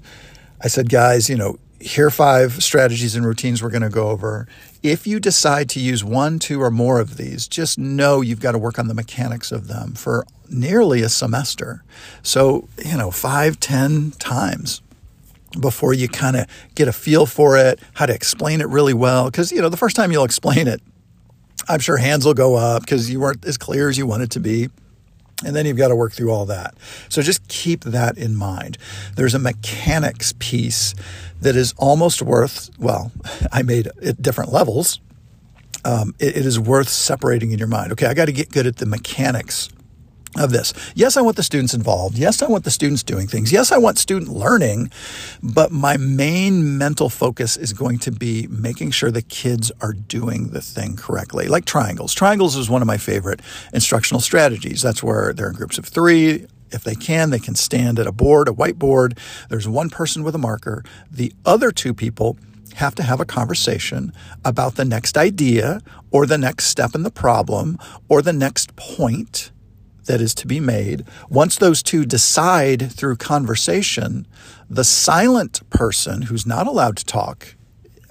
I 0.63 0.69
said, 0.69 0.89
guys, 0.89 1.29
you 1.29 1.37
know, 1.37 1.59
here 1.81 2.07
are 2.07 2.11
five 2.11 2.63
strategies 2.63 3.17
and 3.17 3.27
routines 3.27 3.63
we're 3.63 3.71
going 3.71 3.83
to 3.83 3.91
go 3.91 4.09
over. 4.09 4.47
If 4.83 5.07
you 5.07 5.21
decide 5.21 5.69
to 5.71 5.81
use 5.81 6.05
one, 6.05 6.39
two, 6.39 6.63
or 6.63 6.71
more 6.71 7.01
of 7.01 7.17
these, 7.17 7.49
just 7.49 7.79
know 7.79 8.21
you've 8.21 8.41
got 8.41 8.53
to 8.53 8.59
work 8.59 8.79
on 8.79 8.89
the 8.89 8.95
mechanics 8.95 9.53
of 9.53 9.69
them 9.69 9.95
for 9.95 10.25
nearly 10.49 11.03
a 11.03 11.09
semester. 11.09 11.83
So, 12.23 12.69
you 12.85 12.97
know, 12.97 13.11
five, 13.11 13.61
ten 13.61 14.13
times 14.13 14.83
before 15.61 15.95
you 15.95 16.09
kind 16.09 16.37
of 16.37 16.47
get 16.75 16.89
a 16.89 16.93
feel 16.93 17.27
for 17.27 17.57
it, 17.57 17.81
how 17.95 18.07
to 18.07 18.15
explain 18.15 18.61
it 18.61 18.69
really 18.69 18.95
well. 18.95 19.27
Because, 19.27 19.53
you 19.53 19.61
know, 19.61 19.69
the 19.69 19.77
first 19.77 19.97
time 19.97 20.13
you'll 20.13 20.25
explain 20.25 20.69
it, 20.69 20.81
I'm 21.69 21.81
sure 21.81 21.97
hands 21.97 22.25
will 22.25 22.35
go 22.35 22.57
up 22.57 22.83
because 22.83 23.11
you 23.11 23.21
weren't 23.21 23.45
as 23.45 23.57
clear 23.57 23.89
as 23.89 23.97
you 23.97 24.07
wanted 24.07 24.31
to 24.33 24.41
be. 24.41 24.69
And 25.45 25.55
then 25.55 25.67
you've 25.67 25.77
got 25.77 25.89
to 25.89 25.97
work 25.97 26.13
through 26.13 26.31
all 26.31 26.47
that. 26.47 26.75
So 27.09 27.21
just 27.21 27.47
keep 27.49 27.81
that 27.85 28.17
in 28.17 28.37
mind. 28.37 28.79
There's 29.17 29.35
a 29.35 29.39
mechanics 29.39 30.33
piece 30.39 30.95
that 31.41 31.57
is 31.57 31.75
almost 31.77 32.23
worth, 32.23 32.71
well, 32.79 33.13
I 33.53 33.63
made 33.63 33.89
it 34.01 34.23
different 34.23 34.53
levels. 34.53 35.01
Um, 35.85 36.15
it, 36.19 36.37
it 36.37 36.47
is 36.47 36.59
worth 36.59 36.89
separating 36.89 37.53
in 37.53 37.59
your 37.59 37.69
mind. 37.69 37.93
Okay, 37.93 38.07
I 38.07 38.15
got 38.15 38.27
to 38.27 38.33
get 38.33 38.51
good 38.51 38.67
at 38.67 38.77
the 38.77 38.87
mechanics 38.87 39.69
of 40.37 40.51
this. 40.51 40.73
Yes, 40.95 41.17
I 41.17 41.23
want 41.23 41.37
the 41.37 41.43
students 41.43 41.75
involved. 41.75 42.17
Yes, 42.17 42.43
I 42.43 42.47
want 42.47 42.65
the 42.65 42.71
students 42.71 43.03
doing 43.03 43.27
things. 43.27 43.53
Yes, 43.53 43.73
I 43.73 43.79
want 43.79 43.99
student 43.99 44.31
learning, 44.31 44.91
but 45.43 45.71
my 45.71 45.97
main 45.97 46.77
mental 46.79 47.09
focus 47.09 47.57
is 47.57 47.73
going 47.73 47.99
to 48.01 48.13
be 48.13 48.47
making 48.49 48.91
sure 48.91 49.11
the 49.11 49.23
kids 49.23 49.71
are 49.81 49.93
doing 49.93 50.49
the 50.49 50.61
thing 50.61 50.97
correctly. 50.97 51.47
Like 51.47 51.65
triangles. 51.65 52.15
Triangles 52.15 52.57
is 52.57 52.69
one 52.69 52.83
of 52.83 52.87
my 52.87 52.99
favorite 52.99 53.41
instructional 53.73 54.21
strategies. 54.21 54.83
That's 54.83 55.03
where 55.03 55.33
they're 55.33 55.51
in 55.51 55.57
groups 55.57 55.79
of 55.79 55.87
three. 55.87 56.47
If 56.71 56.83
they 56.83 56.97
can, 56.97 57.31
they 57.31 57.39
can 57.39 57.55
stand 57.55 57.99
at 58.01 58.07
a 58.07 58.13
board, 58.13 58.49
a 58.49 58.53
whiteboard. 58.53 59.17
There's 59.49 59.69
one 59.69 59.91
person 59.91 60.25
with 60.25 60.35
a 60.35 60.39
marker. 60.39 60.85
The 61.11 61.33
other 61.45 61.71
two 61.71 61.95
people 61.95 62.37
have 62.75 62.95
to 62.97 63.03
have 63.05 63.21
a 63.21 63.25
conversation 63.25 64.13
about 64.45 64.75
the 64.75 64.85
next 64.85 65.17
idea 65.17 65.81
or 66.11 66.27
the 66.27 66.39
next 66.39 66.67
step 66.67 66.95
in 66.95 67.05
the 67.05 67.11
problem 67.11 67.79
or 68.09 68.21
the 68.23 68.33
next 68.33 68.75
point 68.75 69.53
that 70.07 70.21
is 70.21 70.35
to 70.35 70.47
be 70.47 70.61
made, 70.61 71.05
once 71.29 71.57
those 71.57 71.83
two 71.83 72.05
decide 72.05 72.91
through 72.93 73.17
conversation, 73.17 74.27
the 74.69 74.85
silent 74.85 75.69
person 75.71 76.23
who's 76.23 76.47
not 76.47 76.67
allowed 76.67 76.97
to 76.97 77.05
talk 77.05 77.55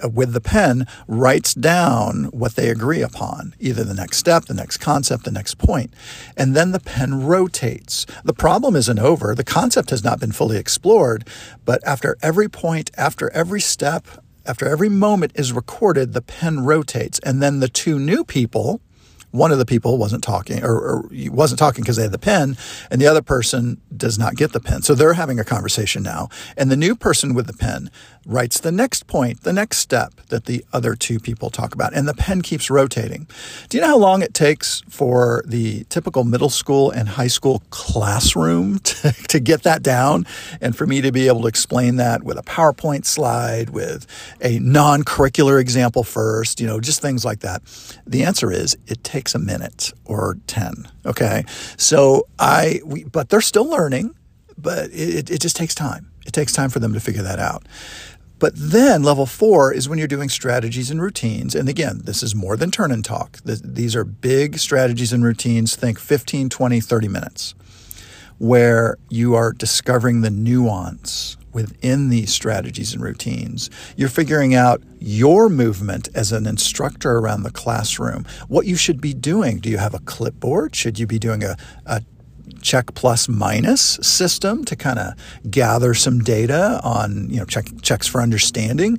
uh, 0.02 0.08
with 0.08 0.32
the 0.32 0.40
pen 0.40 0.86
writes 1.06 1.54
down 1.54 2.24
what 2.24 2.56
they 2.56 2.68
agree 2.68 3.02
upon, 3.02 3.54
either 3.60 3.84
the 3.84 3.94
next 3.94 4.18
step, 4.18 4.44
the 4.46 4.54
next 4.54 4.78
concept, 4.78 5.24
the 5.24 5.30
next 5.30 5.58
point. 5.58 5.92
And 6.36 6.54
then 6.54 6.72
the 6.72 6.80
pen 6.80 7.24
rotates. 7.24 8.06
The 8.24 8.34
problem 8.34 8.76
isn't 8.76 8.98
over. 8.98 9.34
The 9.34 9.44
concept 9.44 9.90
has 9.90 10.04
not 10.04 10.20
been 10.20 10.32
fully 10.32 10.58
explored, 10.58 11.26
but 11.64 11.86
after 11.86 12.16
every 12.22 12.48
point, 12.48 12.90
after 12.96 13.30
every 13.30 13.60
step, 13.60 14.06
after 14.46 14.68
every 14.68 14.88
moment 14.88 15.32
is 15.34 15.52
recorded, 15.52 16.12
the 16.12 16.22
pen 16.22 16.60
rotates. 16.64 17.18
And 17.20 17.42
then 17.42 17.60
the 17.60 17.68
two 17.68 17.98
new 17.98 18.24
people, 18.24 18.80
one 19.34 19.50
of 19.50 19.58
the 19.58 19.66
people 19.66 19.98
wasn't 19.98 20.22
talking 20.22 20.62
or, 20.62 20.76
or 20.76 21.10
wasn't 21.30 21.58
talking 21.58 21.82
because 21.82 21.96
they 21.96 22.02
had 22.02 22.12
the 22.12 22.18
pen 22.18 22.56
and 22.88 23.00
the 23.00 23.06
other 23.08 23.20
person 23.20 23.80
does 23.96 24.16
not 24.16 24.36
get 24.36 24.52
the 24.52 24.60
pen. 24.60 24.82
So 24.82 24.94
they're 24.94 25.14
having 25.14 25.40
a 25.40 25.44
conversation 25.44 26.04
now. 26.04 26.28
And 26.56 26.70
the 26.70 26.76
new 26.76 26.94
person 26.94 27.34
with 27.34 27.48
the 27.48 27.52
pen 27.52 27.90
writes 28.26 28.60
the 28.60 28.70
next 28.70 29.08
point, 29.08 29.42
the 29.42 29.52
next 29.52 29.78
step 29.78 30.14
that 30.28 30.44
the 30.44 30.64
other 30.72 30.94
two 30.94 31.18
people 31.18 31.50
talk 31.50 31.74
about. 31.74 31.92
And 31.94 32.06
the 32.06 32.14
pen 32.14 32.42
keeps 32.42 32.70
rotating. 32.70 33.26
Do 33.68 33.76
you 33.76 33.82
know 33.82 33.88
how 33.88 33.98
long 33.98 34.22
it 34.22 34.34
takes 34.34 34.82
for 34.88 35.42
the 35.46 35.82
typical 35.84 36.22
middle 36.22 36.48
school 36.48 36.92
and 36.92 37.08
high 37.08 37.26
school 37.26 37.62
classroom 37.70 38.78
to, 38.84 39.12
to 39.12 39.40
get 39.40 39.64
that 39.64 39.82
down 39.82 40.26
and 40.60 40.76
for 40.76 40.86
me 40.86 41.00
to 41.00 41.10
be 41.10 41.26
able 41.26 41.42
to 41.42 41.48
explain 41.48 41.96
that 41.96 42.22
with 42.22 42.38
a 42.38 42.42
PowerPoint 42.42 43.04
slide, 43.04 43.70
with 43.70 44.06
a 44.40 44.60
non 44.60 45.02
curricular 45.02 45.60
example 45.60 46.04
first, 46.04 46.60
you 46.60 46.68
know, 46.68 46.80
just 46.80 47.02
things 47.02 47.24
like 47.24 47.40
that? 47.40 47.62
The 48.06 48.22
answer 48.22 48.52
is 48.52 48.76
it 48.86 49.02
takes 49.02 49.23
a 49.32 49.38
minute 49.38 49.92
or 50.04 50.38
10. 50.48 50.88
Okay. 51.06 51.44
So 51.76 52.26
I, 52.36 52.80
we, 52.84 53.04
but 53.04 53.28
they're 53.28 53.40
still 53.40 53.68
learning, 53.68 54.16
but 54.58 54.90
it, 54.90 55.30
it 55.30 55.40
just 55.40 55.54
takes 55.54 55.74
time. 55.74 56.10
It 56.26 56.32
takes 56.32 56.52
time 56.52 56.70
for 56.70 56.80
them 56.80 56.92
to 56.94 57.00
figure 57.00 57.22
that 57.22 57.38
out. 57.38 57.64
But 58.40 58.54
then 58.56 59.04
level 59.04 59.26
four 59.26 59.72
is 59.72 59.88
when 59.88 59.98
you're 59.98 60.08
doing 60.08 60.28
strategies 60.28 60.90
and 60.90 61.00
routines. 61.00 61.54
And 61.54 61.68
again, 61.68 62.00
this 62.04 62.22
is 62.22 62.34
more 62.34 62.56
than 62.56 62.70
turn 62.70 62.90
and 62.90 63.04
talk. 63.04 63.38
These 63.44 63.94
are 63.94 64.04
big 64.04 64.58
strategies 64.58 65.12
and 65.12 65.24
routines. 65.24 65.76
Think 65.76 65.98
15, 66.00 66.48
20, 66.50 66.80
30 66.80 67.08
minutes 67.08 67.54
where 68.38 68.96
you 69.08 69.34
are 69.34 69.52
discovering 69.52 70.20
the 70.20 70.30
nuance 70.30 71.36
within 71.54 72.10
these 72.10 72.32
strategies 72.32 72.92
and 72.92 73.02
routines. 73.02 73.70
You're 73.96 74.08
figuring 74.08 74.54
out 74.54 74.82
your 74.98 75.48
movement 75.48 76.08
as 76.14 76.32
an 76.32 76.46
instructor 76.46 77.12
around 77.12 77.44
the 77.44 77.50
classroom, 77.50 78.26
what 78.48 78.66
you 78.66 78.76
should 78.76 79.00
be 79.00 79.14
doing. 79.14 79.58
Do 79.58 79.70
you 79.70 79.78
have 79.78 79.94
a 79.94 80.00
clipboard? 80.00 80.74
Should 80.74 80.98
you 80.98 81.06
be 81.06 81.18
doing 81.18 81.44
a, 81.44 81.56
a 81.86 82.02
check 82.64 82.94
plus 82.94 83.28
minus 83.28 83.98
system 84.02 84.64
to 84.64 84.74
kind 84.74 84.98
of 84.98 85.14
gather 85.50 85.94
some 85.94 86.20
data 86.20 86.80
on, 86.82 87.28
you 87.30 87.38
know, 87.38 87.44
check, 87.44 87.66
checks 87.82 88.06
for 88.06 88.20
understanding. 88.20 88.98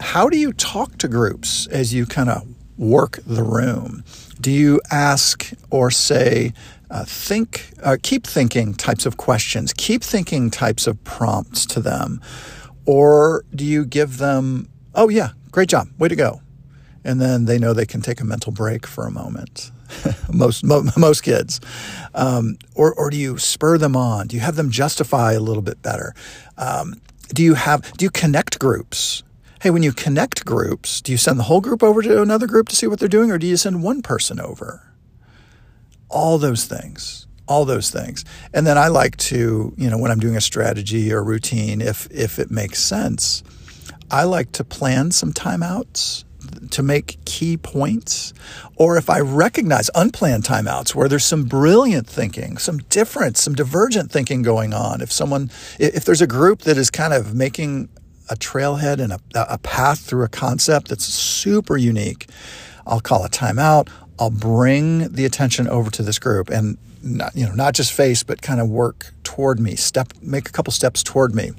How 0.00 0.28
do 0.28 0.36
you 0.36 0.52
talk 0.52 0.98
to 0.98 1.08
groups 1.08 1.66
as 1.68 1.94
you 1.94 2.04
kind 2.04 2.28
of 2.28 2.46
work 2.76 3.20
the 3.24 3.42
room? 3.42 4.04
Do 4.40 4.50
you 4.50 4.80
ask 4.90 5.50
or 5.70 5.90
say, 5.90 6.52
uh, 6.90 7.04
think, 7.04 7.72
uh, 7.82 7.96
keep 8.02 8.26
thinking 8.26 8.74
types 8.74 9.06
of 9.06 9.16
questions, 9.16 9.72
keep 9.72 10.02
thinking 10.02 10.50
types 10.50 10.86
of 10.86 11.02
prompts 11.04 11.66
to 11.66 11.80
them? 11.80 12.20
Or 12.84 13.44
do 13.54 13.64
you 13.64 13.84
give 13.84 14.18
them, 14.18 14.68
oh, 14.94 15.08
yeah, 15.08 15.30
great 15.50 15.68
job, 15.68 15.88
way 15.98 16.08
to 16.08 16.16
go? 16.16 16.40
And 17.04 17.20
then 17.20 17.44
they 17.44 17.58
know 17.58 17.72
they 17.72 17.86
can 17.86 18.00
take 18.00 18.20
a 18.20 18.24
mental 18.24 18.52
break 18.52 18.86
for 18.86 19.06
a 19.06 19.10
moment. 19.10 19.70
most 20.32 20.64
mo- 20.64 20.84
most 20.96 21.22
kids, 21.22 21.60
um, 22.14 22.58
or 22.74 22.92
or 22.94 23.10
do 23.10 23.16
you 23.16 23.38
spur 23.38 23.78
them 23.78 23.96
on? 23.96 24.26
Do 24.26 24.36
you 24.36 24.42
have 24.42 24.56
them 24.56 24.70
justify 24.70 25.32
a 25.32 25.40
little 25.40 25.62
bit 25.62 25.80
better? 25.82 26.14
Um, 26.58 27.00
do 27.28 27.42
you 27.42 27.54
have 27.54 27.92
do 27.96 28.04
you 28.04 28.10
connect 28.10 28.58
groups? 28.58 29.22
Hey, 29.62 29.70
when 29.70 29.82
you 29.82 29.92
connect 29.92 30.44
groups, 30.44 31.00
do 31.00 31.12
you 31.12 31.18
send 31.18 31.38
the 31.38 31.44
whole 31.44 31.60
group 31.60 31.82
over 31.82 32.02
to 32.02 32.20
another 32.22 32.46
group 32.46 32.68
to 32.68 32.76
see 32.76 32.86
what 32.86 32.98
they're 32.98 33.08
doing, 33.08 33.30
or 33.30 33.38
do 33.38 33.46
you 33.46 33.56
send 33.56 33.82
one 33.82 34.02
person 34.02 34.38
over? 34.38 34.92
All 36.08 36.38
those 36.38 36.64
things, 36.64 37.26
all 37.48 37.64
those 37.64 37.90
things, 37.90 38.24
and 38.54 38.66
then 38.66 38.78
I 38.78 38.88
like 38.88 39.16
to, 39.16 39.74
you 39.76 39.90
know, 39.90 39.98
when 39.98 40.10
I'm 40.10 40.20
doing 40.20 40.36
a 40.36 40.40
strategy 40.40 41.12
or 41.12 41.22
routine, 41.22 41.80
if 41.80 42.08
if 42.10 42.38
it 42.38 42.50
makes 42.50 42.80
sense, 42.80 43.42
I 44.10 44.24
like 44.24 44.52
to 44.52 44.64
plan 44.64 45.10
some 45.10 45.32
timeouts 45.32 46.24
to 46.70 46.82
make 46.82 47.18
key 47.24 47.56
points, 47.56 48.32
or 48.76 48.96
if 48.96 49.10
I 49.10 49.20
recognize 49.20 49.90
unplanned 49.94 50.44
timeouts 50.44 50.94
where 50.94 51.08
there's 51.08 51.24
some 51.24 51.44
brilliant 51.44 52.06
thinking, 52.06 52.58
some 52.58 52.78
different, 52.78 53.36
some 53.36 53.54
divergent 53.54 54.10
thinking 54.10 54.42
going 54.42 54.72
on. 54.72 55.00
If 55.00 55.12
someone, 55.12 55.50
if 55.78 56.04
there's 56.04 56.22
a 56.22 56.26
group 56.26 56.62
that 56.62 56.78
is 56.78 56.90
kind 56.90 57.12
of 57.12 57.34
making 57.34 57.88
a 58.28 58.36
trailhead 58.36 59.00
and 59.00 59.12
a, 59.12 59.20
a 59.34 59.58
path 59.58 60.00
through 60.00 60.24
a 60.24 60.28
concept 60.28 60.88
that's 60.88 61.04
super 61.04 61.76
unique, 61.76 62.28
I'll 62.86 63.00
call 63.00 63.24
a 63.24 63.28
timeout. 63.28 63.88
I'll 64.18 64.30
bring 64.30 65.12
the 65.12 65.24
attention 65.24 65.68
over 65.68 65.90
to 65.90 66.02
this 66.02 66.18
group. 66.18 66.50
And 66.50 66.78
not, 67.02 67.36
you 67.36 67.46
know, 67.46 67.54
not 67.54 67.74
just 67.74 67.92
face, 67.92 68.22
but 68.22 68.42
kind 68.42 68.60
of 68.60 68.68
work 68.68 69.12
toward 69.22 69.60
me, 69.60 69.76
step, 69.76 70.12
make 70.20 70.48
a 70.48 70.52
couple 70.52 70.72
steps 70.72 71.02
toward 71.02 71.34
me. 71.34 71.52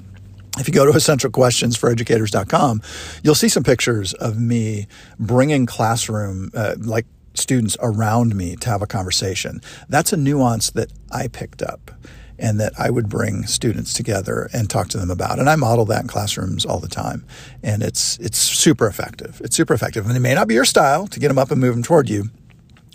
If 0.58 0.68
you 0.68 0.74
go 0.74 0.84
to 0.84 0.92
essentialquestionsforeducators.com, 0.98 2.82
you'll 3.22 3.34
see 3.34 3.48
some 3.48 3.64
pictures 3.64 4.14
of 4.14 4.38
me 4.38 4.86
bringing 5.18 5.66
classroom, 5.66 6.50
uh, 6.54 6.74
like 6.78 7.06
students 7.34 7.76
around 7.80 8.34
me 8.34 8.56
to 8.56 8.68
have 8.68 8.82
a 8.82 8.86
conversation. 8.86 9.60
That's 9.88 10.12
a 10.12 10.16
nuance 10.16 10.70
that 10.70 10.92
I 11.12 11.28
picked 11.28 11.62
up 11.62 11.92
and 12.40 12.60
that 12.60 12.72
I 12.78 12.90
would 12.90 13.08
bring 13.08 13.46
students 13.46 13.92
together 13.92 14.48
and 14.52 14.70
talk 14.70 14.88
to 14.88 14.98
them 14.98 15.10
about. 15.10 15.38
And 15.38 15.50
I 15.50 15.56
model 15.56 15.84
that 15.86 16.02
in 16.02 16.08
classrooms 16.08 16.64
all 16.64 16.78
the 16.78 16.88
time. 16.88 17.24
And 17.62 17.82
it's 17.82 18.16
it's 18.18 18.38
super 18.38 18.86
effective. 18.86 19.40
It's 19.44 19.56
super 19.56 19.74
effective. 19.74 20.06
And 20.06 20.16
it 20.16 20.20
may 20.20 20.34
not 20.34 20.46
be 20.46 20.54
your 20.54 20.64
style 20.64 21.06
to 21.08 21.20
get 21.20 21.28
them 21.28 21.38
up 21.38 21.50
and 21.50 21.60
move 21.60 21.74
them 21.74 21.82
toward 21.82 22.08
you, 22.08 22.30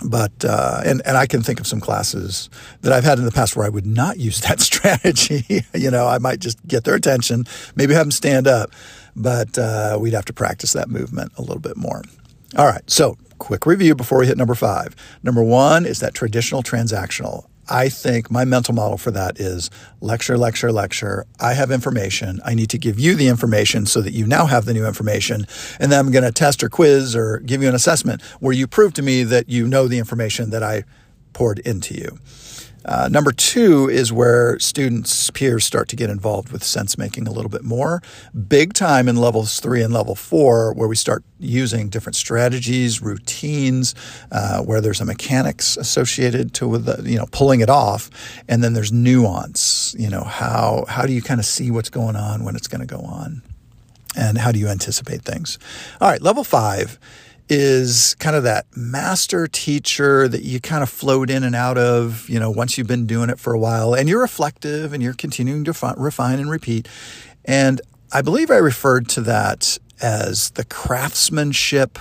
but 0.04 0.32
uh, 0.44 0.82
and 0.86 1.02
and 1.06 1.18
I 1.18 1.26
can 1.26 1.42
think 1.42 1.60
of 1.60 1.68
some 1.68 1.80
classes 1.80 2.50
that 2.82 2.94
I've 2.94 3.04
had 3.04 3.20
in 3.20 3.26
the 3.26 3.32
past 3.32 3.56
where 3.56 3.66
I 3.66 3.70
would 3.70 3.86
not 3.86 4.18
use 4.18 4.42
that 4.42 4.60
strategy. 4.70 5.66
you 5.74 5.92
know, 5.92 6.08
I 6.08 6.18
might 6.18 6.40
just 6.40 6.66
get 6.68 6.84
their 6.84 6.96
attention, 6.96 7.46
maybe 7.76 7.94
have 7.94 8.06
them 8.06 8.12
stand 8.12 8.48
up, 8.48 8.72
but 9.16 9.58
uh, 9.58 9.98
we'd 10.00 10.14
have 10.14 10.26
to 10.26 10.34
practice 10.34 10.74
that 10.74 10.90
movement 10.90 11.32
a 11.38 11.42
little 11.42 11.60
bit 11.60 11.78
more. 11.78 12.04
All 12.58 12.68
right, 12.68 12.88
so 12.90 13.18
quick 13.40 13.66
review 13.66 13.96
before 13.96 14.20
we 14.20 14.28
hit 14.28 14.38
number 14.38 14.56
five. 14.56 14.96
Number 15.24 15.44
one 15.44 15.86
is 15.86 16.00
that 16.00 16.14
traditional 16.14 16.64
transactional. 16.64 17.46
I 17.70 17.90
think 17.90 18.30
my 18.30 18.46
mental 18.46 18.74
model 18.74 18.98
for 18.98 19.12
that 19.12 19.40
is 19.40 19.70
lecture, 20.02 20.38
lecture, 20.38 20.72
lecture. 20.72 21.26
I 21.40 21.54
have 21.54 21.72
information. 21.72 22.42
I 22.44 22.56
need 22.56 22.70
to 22.72 22.78
give 22.78 23.00
you 23.00 23.16
the 23.16 23.28
information 23.28 23.86
so 23.86 24.02
that 24.02 24.12
you 24.12 24.28
now 24.28 24.46
have 24.46 24.66
the 24.66 24.74
new 24.74 24.86
information. 24.86 25.48
And 25.80 25.92
then 25.92 26.00
I'm 26.00 26.12
going 26.12 26.24
to 26.24 26.32
test 26.32 26.64
or 26.64 26.70
quiz 26.70 27.16
or 27.16 27.40
give 27.40 27.62
you 27.62 27.70
an 27.70 27.76
assessment 27.76 28.22
where 28.40 28.54
you 28.54 28.68
prove 28.68 28.94
to 28.94 29.02
me 29.02 29.24
that 29.24 29.50
you 29.50 29.68
know 29.68 29.88
the 29.88 30.00
information 30.00 30.50
that 30.50 30.64
I 30.64 30.84
poured 31.32 31.60
into 31.60 31.94
you. 31.94 32.18
Uh, 32.86 33.08
number 33.10 33.32
two 33.32 33.90
is 33.90 34.12
where 34.12 34.60
students, 34.60 35.30
peers 35.32 35.64
start 35.64 35.88
to 35.90 35.96
get 35.96 36.10
involved 36.10 36.52
with 36.52 36.64
sense 36.64 36.98
making 36.98 37.28
a 37.28 37.32
little 37.32 37.50
bit 37.50 37.64
more. 37.64 38.02
Big 38.48 38.74
time 38.74 39.08
in 39.08 39.16
levels 39.16 39.60
three 39.60 39.82
and 39.82 39.94
level 39.94 40.16
four, 40.16 40.74
where 40.74 40.88
we 40.88 40.96
start 40.96 41.24
using 41.40 41.90
different 41.90 42.16
strategies, 42.16 43.02
routines, 43.02 43.96
uh, 44.32 44.62
where 44.62 44.82
there's 44.82 45.02
a 45.02 45.06
mechanics 45.06 45.78
associated 45.78 46.54
to 46.54 46.68
with 46.68 46.86
the, 46.86 47.10
you 47.10 47.18
know 47.18 47.26
pulling 47.32 47.62
it 47.62 47.70
off, 47.70 48.10
and 48.48 48.64
then 48.64 48.74
there's 48.74 48.92
nuance. 48.92 49.96
You 49.98 50.10
know 50.10 50.24
how 50.24 50.86
how 50.88 51.06
do 51.06 51.14
you 51.14 51.22
kind 51.22 51.40
of 51.40 51.46
see 51.46 51.72
what's 51.72 51.90
going 51.90 52.16
on 52.16 52.44
when 52.44 52.56
it's 52.56 52.68
going 52.68 52.86
to 52.86 52.88
go 52.88 53.02
on, 53.02 53.42
and 54.16 54.38
how 54.38 54.52
do 54.52 54.60
you 54.60 54.68
anticipate 54.68 55.24
things? 55.24 55.58
All 56.02 56.10
right, 56.10 56.22
level 56.22 56.44
five 56.44 57.00
is 57.56 58.16
kind 58.16 58.36
of 58.36 58.42
that 58.44 58.66
master 58.76 59.46
teacher 59.46 60.28
that 60.28 60.42
you 60.42 60.60
kind 60.60 60.82
of 60.82 60.90
float 60.90 61.30
in 61.30 61.44
and 61.44 61.56
out 61.56 61.78
of, 61.78 62.28
you 62.28 62.40
know, 62.40 62.50
once 62.50 62.78
you've 62.80 62.88
been 62.88 63.06
doing 63.06 63.30
it 63.30 63.40
for 63.40 63.54
a 63.54 63.60
while 63.60 63.94
and 63.94 64.10
you're 64.10 64.22
reflective 64.22 64.92
and 64.92 65.04
you're 65.04 65.14
continuing 65.14 65.64
to 65.64 65.72
fi- 65.72 65.94
refine 65.96 66.40
and 66.40 66.50
repeat. 66.50 66.88
And 67.46 67.80
I 68.12 68.24
believe 68.24 68.50
I 68.50 68.58
referred 68.58 69.08
to 69.10 69.22
that 69.22 69.78
as 70.02 70.50
the 70.52 70.66
craftsmanship 70.66 72.00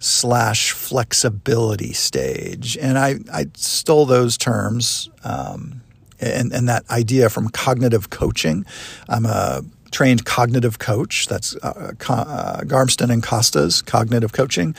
slash 0.00 0.72
flexibility 0.72 1.92
stage. 1.92 2.76
And 2.76 2.98
I, 2.98 3.20
I 3.32 3.46
stole 3.54 4.04
those 4.04 4.36
terms 4.36 5.08
um, 5.22 5.80
and, 6.18 6.52
and 6.52 6.68
that 6.68 6.90
idea 6.90 7.28
from 7.30 7.50
cognitive 7.50 8.10
coaching. 8.10 8.66
I'm 9.08 9.26
a 9.26 9.62
trained 9.90 10.24
cognitive 10.24 10.78
coach. 10.78 11.26
That's 11.28 11.56
uh, 11.56 11.92
uh, 12.08 12.60
Garmston 12.62 13.10
and 13.10 13.22
Costa's 13.22 13.82
cognitive 13.82 14.32
coaching. 14.32 14.74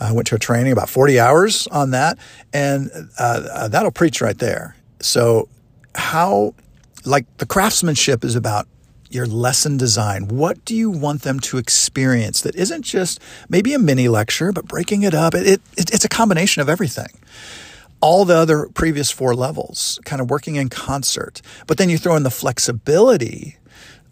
I 0.00 0.12
went 0.12 0.26
to 0.28 0.34
a 0.34 0.38
training 0.38 0.72
about 0.72 0.88
40 0.88 1.20
hours 1.20 1.66
on 1.68 1.90
that, 1.90 2.18
and 2.52 2.90
uh, 3.18 3.46
uh, 3.52 3.68
that'll 3.68 3.90
preach 3.90 4.20
right 4.20 4.38
there. 4.38 4.76
So, 5.00 5.48
how, 5.94 6.54
like, 7.04 7.24
the 7.38 7.46
craftsmanship 7.46 8.24
is 8.24 8.36
about 8.36 8.66
your 9.10 9.26
lesson 9.26 9.76
design. 9.76 10.26
What 10.28 10.64
do 10.64 10.74
you 10.74 10.90
want 10.90 11.22
them 11.22 11.38
to 11.40 11.58
experience 11.58 12.40
that 12.40 12.56
isn't 12.56 12.82
just 12.82 13.20
maybe 13.48 13.72
a 13.74 13.78
mini 13.78 14.08
lecture, 14.08 14.50
but 14.50 14.66
breaking 14.66 15.02
it 15.02 15.14
up? 15.14 15.34
It, 15.34 15.46
it, 15.46 15.60
it's 15.76 16.04
a 16.04 16.08
combination 16.08 16.62
of 16.62 16.68
everything 16.68 17.08
all 18.00 18.26
the 18.26 18.36
other 18.36 18.68
previous 18.74 19.10
four 19.10 19.34
levels 19.34 19.98
kind 20.04 20.20
of 20.20 20.28
working 20.28 20.56
in 20.56 20.68
concert. 20.68 21.40
But 21.66 21.78
then 21.78 21.88
you 21.88 21.96
throw 21.96 22.16
in 22.16 22.22
the 22.22 22.30
flexibility 22.30 23.56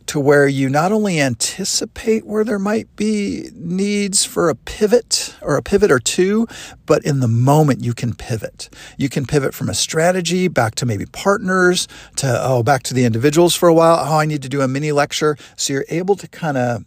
to 0.07 0.21
where 0.21 0.47
you 0.47 0.69
not 0.69 0.93
only 0.93 1.21
anticipate 1.21 2.27
where 2.27 2.45
there 2.45 2.59
might 2.59 2.95
be 2.97 3.51
needs 3.55 4.25
for 4.25 4.49
a 4.49 4.55
pivot 4.55 5.35
or 5.41 5.57
a 5.57 5.63
pivot 5.63 5.91
or 5.91 5.99
two, 5.99 6.47
but 6.87 7.05
in 7.05 7.21
the 7.21 7.29
moment 7.29 7.85
you 7.85 7.95
can 7.95 8.15
pivot. 8.15 8.69
You 8.97 9.09
can 9.09 9.27
pivot 9.27 9.55
from 9.55 9.69
a 9.69 9.75
strategy 9.75 10.49
back 10.49 10.75
to 10.77 10.87
maybe 10.87 11.07
partners 11.07 11.89
to, 12.17 12.39
oh, 12.43 12.63
back 12.63 12.83
to 12.85 12.95
the 12.95 13.05
individuals 13.05 13.55
for 13.55 13.69
a 13.69 13.75
while. 13.75 13.97
Oh, 14.01 14.19
I 14.19 14.27
need 14.27 14.43
to 14.43 14.49
do 14.49 14.61
a 14.61 14.69
mini 14.69 14.93
lecture. 14.93 15.37
So 15.57 15.73
you're 15.73 15.85
able 15.89 16.17
to 16.17 16.29
kind 16.29 16.57
of 16.57 16.85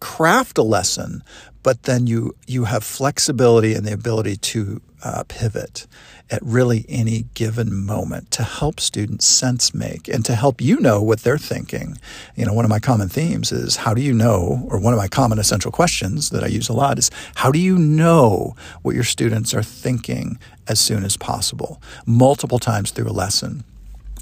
craft 0.00 0.58
a 0.58 0.62
lesson, 0.62 1.22
but 1.62 1.84
then 1.84 2.06
you, 2.06 2.34
you 2.46 2.64
have 2.64 2.84
flexibility 2.84 3.74
and 3.74 3.86
the 3.86 3.92
ability 3.92 4.36
to 4.36 4.80
uh, 5.04 5.24
pivot 5.28 5.86
at 6.32 6.42
really 6.42 6.86
any 6.88 7.26
given 7.34 7.84
moment 7.84 8.30
to 8.32 8.42
help 8.42 8.80
students 8.80 9.26
sense 9.26 9.74
make 9.74 10.08
and 10.08 10.24
to 10.24 10.34
help 10.34 10.62
you 10.62 10.80
know 10.80 11.02
what 11.02 11.20
they're 11.20 11.36
thinking. 11.36 11.98
You 12.34 12.46
know, 12.46 12.54
one 12.54 12.64
of 12.64 12.70
my 12.70 12.78
common 12.78 13.10
themes 13.10 13.52
is 13.52 13.76
how 13.76 13.92
do 13.92 14.00
you 14.00 14.14
know, 14.14 14.66
or 14.70 14.80
one 14.80 14.94
of 14.94 14.98
my 14.98 15.08
common 15.08 15.38
essential 15.38 15.70
questions 15.70 16.30
that 16.30 16.42
I 16.42 16.46
use 16.46 16.70
a 16.70 16.72
lot 16.72 16.98
is 16.98 17.10
how 17.36 17.52
do 17.52 17.58
you 17.58 17.76
know 17.76 18.56
what 18.80 18.94
your 18.94 19.04
students 19.04 19.52
are 19.52 19.62
thinking 19.62 20.38
as 20.66 20.80
soon 20.80 21.04
as 21.04 21.18
possible, 21.18 21.82
multiple 22.06 22.58
times 22.58 22.90
through 22.92 23.10
a 23.10 23.12
lesson. 23.12 23.64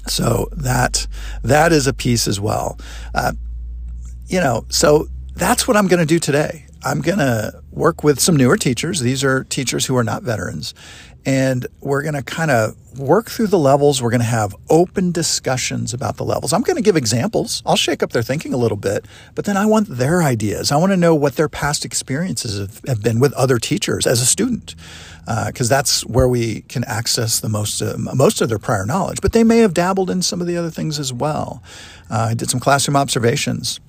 So 0.07 0.49
that 0.51 1.07
that 1.43 1.71
is 1.71 1.87
a 1.87 1.93
piece 1.93 2.27
as 2.27 2.41
well. 2.41 2.77
Uh, 3.15 3.33
you 4.27 4.41
know, 4.41 4.65
so 4.67 5.07
that's 5.35 5.65
what 5.65 5.77
I'm 5.77 5.87
going 5.87 5.99
to 5.99 6.05
do 6.05 6.19
today. 6.19 6.65
I'm 6.83 7.01
going 7.01 7.19
to 7.19 7.61
work 7.71 8.03
with 8.03 8.19
some 8.19 8.35
newer 8.35 8.57
teachers. 8.57 9.01
These 9.01 9.23
are 9.23 9.43
teachers 9.43 9.85
who 9.85 9.95
are 9.97 10.03
not 10.03 10.23
veterans. 10.23 10.73
And 11.25 11.67
we're 11.81 12.01
going 12.01 12.15
to 12.15 12.23
kind 12.23 12.49
of 12.49 12.75
work 12.99 13.29
through 13.29 13.47
the 13.47 13.59
levels. 13.59 14.01
We're 14.01 14.09
going 14.09 14.21
to 14.21 14.25
have 14.25 14.55
open 14.69 15.11
discussions 15.11 15.93
about 15.93 16.17
the 16.17 16.25
levels. 16.25 16.51
I'm 16.51 16.61
going 16.61 16.75
to 16.75 16.81
give 16.81 16.95
examples. 16.95 17.61
I'll 17.65 17.75
shake 17.75 18.03
up 18.03 18.11
their 18.11 18.23
thinking 18.23 18.53
a 18.53 18.57
little 18.57 18.77
bit, 18.77 19.05
but 19.35 19.45
then 19.45 19.55
I 19.55 19.65
want 19.65 19.87
their 19.87 20.21
ideas. 20.23 20.71
I 20.71 20.77
want 20.77 20.91
to 20.91 20.97
know 20.97 21.15
what 21.15 21.35
their 21.35 21.49
past 21.49 21.85
experiences 21.85 22.59
have, 22.59 22.81
have 22.87 23.03
been 23.03 23.19
with 23.19 23.33
other 23.33 23.59
teachers 23.59 24.07
as 24.07 24.21
a 24.21 24.25
student, 24.25 24.75
because 25.25 25.71
uh, 25.71 25.75
that's 25.75 26.05
where 26.05 26.27
we 26.27 26.61
can 26.61 26.83
access 26.85 27.39
the 27.39 27.49
most 27.49 27.81
uh, 27.81 27.95
most 27.97 28.41
of 28.41 28.49
their 28.49 28.59
prior 28.59 28.85
knowledge. 28.85 29.21
But 29.21 29.33
they 29.33 29.43
may 29.43 29.59
have 29.59 29.73
dabbled 29.73 30.09
in 30.09 30.21
some 30.21 30.41
of 30.41 30.47
the 30.47 30.57
other 30.57 30.71
things 30.71 30.99
as 30.99 31.13
well. 31.13 31.63
Uh, 32.09 32.27
I 32.31 32.33
did 32.33 32.49
some 32.49 32.59
classroom 32.59 32.97
observations 32.97 33.79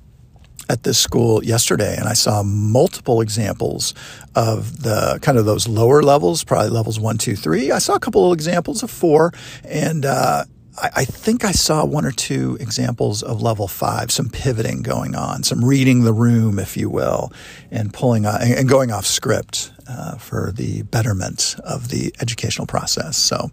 at 0.68 0.82
this 0.84 0.98
school 0.98 1.42
yesterday 1.44 1.96
and 1.96 2.08
I 2.08 2.12
saw 2.12 2.42
multiple 2.42 3.20
examples 3.20 3.94
of 4.34 4.82
the 4.82 5.18
kind 5.22 5.38
of 5.38 5.44
those 5.44 5.68
lower 5.68 6.02
levels, 6.02 6.44
probably 6.44 6.70
levels 6.70 6.98
one, 6.98 7.18
two, 7.18 7.36
three. 7.36 7.70
I 7.70 7.78
saw 7.78 7.94
a 7.94 8.00
couple 8.00 8.30
of 8.30 8.34
examples 8.34 8.82
of 8.82 8.90
four 8.90 9.32
and, 9.64 10.04
uh, 10.04 10.44
I, 10.80 11.04
think 11.04 11.44
I 11.44 11.52
saw 11.52 11.84
one 11.84 12.06
or 12.06 12.12
two 12.12 12.56
examples 12.58 13.22
of 13.22 13.42
level 13.42 13.68
five, 13.68 14.10
some 14.10 14.30
pivoting 14.30 14.82
going 14.82 15.14
on, 15.14 15.42
some 15.42 15.62
reading 15.64 16.04
the 16.04 16.14
room, 16.14 16.58
if 16.58 16.76
you 16.76 16.88
will, 16.88 17.30
and 17.70 17.92
pulling 17.92 18.24
on, 18.24 18.40
and 18.40 18.68
going 18.68 18.90
off 18.90 19.04
script 19.04 19.70
uh, 19.86 20.16
for 20.16 20.50
the 20.52 20.82
betterment 20.82 21.56
of 21.62 21.88
the 21.90 22.14
educational 22.20 22.66
process. 22.66 23.18
So, 23.18 23.50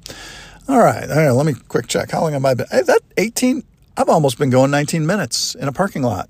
all 0.70 0.80
right, 0.80 1.10
all 1.10 1.18
right, 1.18 1.32
let 1.32 1.46
me 1.46 1.56
quick 1.68 1.88
check. 1.88 2.12
How 2.12 2.22
long 2.22 2.34
have 2.34 2.46
I 2.46 2.54
been? 2.54 2.68
That 2.72 3.02
18, 3.18 3.64
I've 3.98 4.10
almost 4.10 4.38
been 4.38 4.50
going 4.50 4.72
19 4.72 5.06
minutes 5.06 5.56
in 5.56 5.68
a 5.68 5.74
parking 5.74 6.04
lot. 6.04 6.30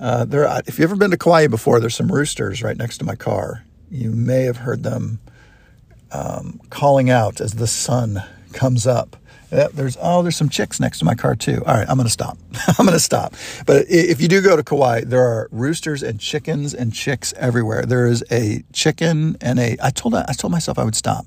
Uh, 0.00 0.24
there, 0.24 0.44
if 0.66 0.78
you've 0.78 0.90
ever 0.90 0.96
been 0.96 1.10
to 1.10 1.16
Kauai 1.16 1.46
before, 1.46 1.80
there's 1.80 1.94
some 1.94 2.10
roosters 2.10 2.62
right 2.62 2.76
next 2.76 2.98
to 2.98 3.04
my 3.04 3.14
car. 3.14 3.64
You 3.90 4.10
may 4.10 4.42
have 4.42 4.58
heard 4.58 4.82
them 4.82 5.20
um, 6.10 6.60
calling 6.70 7.10
out 7.10 7.40
as 7.40 7.54
the 7.54 7.66
sun 7.66 8.22
comes 8.52 8.86
up. 8.86 9.16
There's 9.50 9.96
oh, 10.00 10.22
there's 10.22 10.34
some 10.34 10.48
chicks 10.48 10.80
next 10.80 10.98
to 10.98 11.04
my 11.04 11.14
car 11.14 11.36
too. 11.36 11.62
All 11.64 11.74
right, 11.74 11.88
I'm 11.88 11.96
to 11.98 12.08
stop. 12.08 12.36
I'm 12.78 12.86
to 12.86 12.98
stop. 12.98 13.34
But 13.66 13.86
if 13.88 14.20
you 14.20 14.26
do 14.26 14.42
go 14.42 14.56
to 14.56 14.64
Kauai, 14.64 15.02
there 15.04 15.22
are 15.22 15.48
roosters 15.52 16.02
and 16.02 16.18
chickens 16.18 16.74
and 16.74 16.92
chicks 16.92 17.32
everywhere. 17.36 17.82
There 17.82 18.06
is 18.06 18.24
a 18.32 18.64
chicken 18.72 19.36
and 19.40 19.60
a. 19.60 19.76
I 19.80 19.90
told 19.90 20.16
I 20.16 20.32
told 20.32 20.50
myself 20.50 20.76
I 20.76 20.82
would 20.82 20.96
stop. 20.96 21.26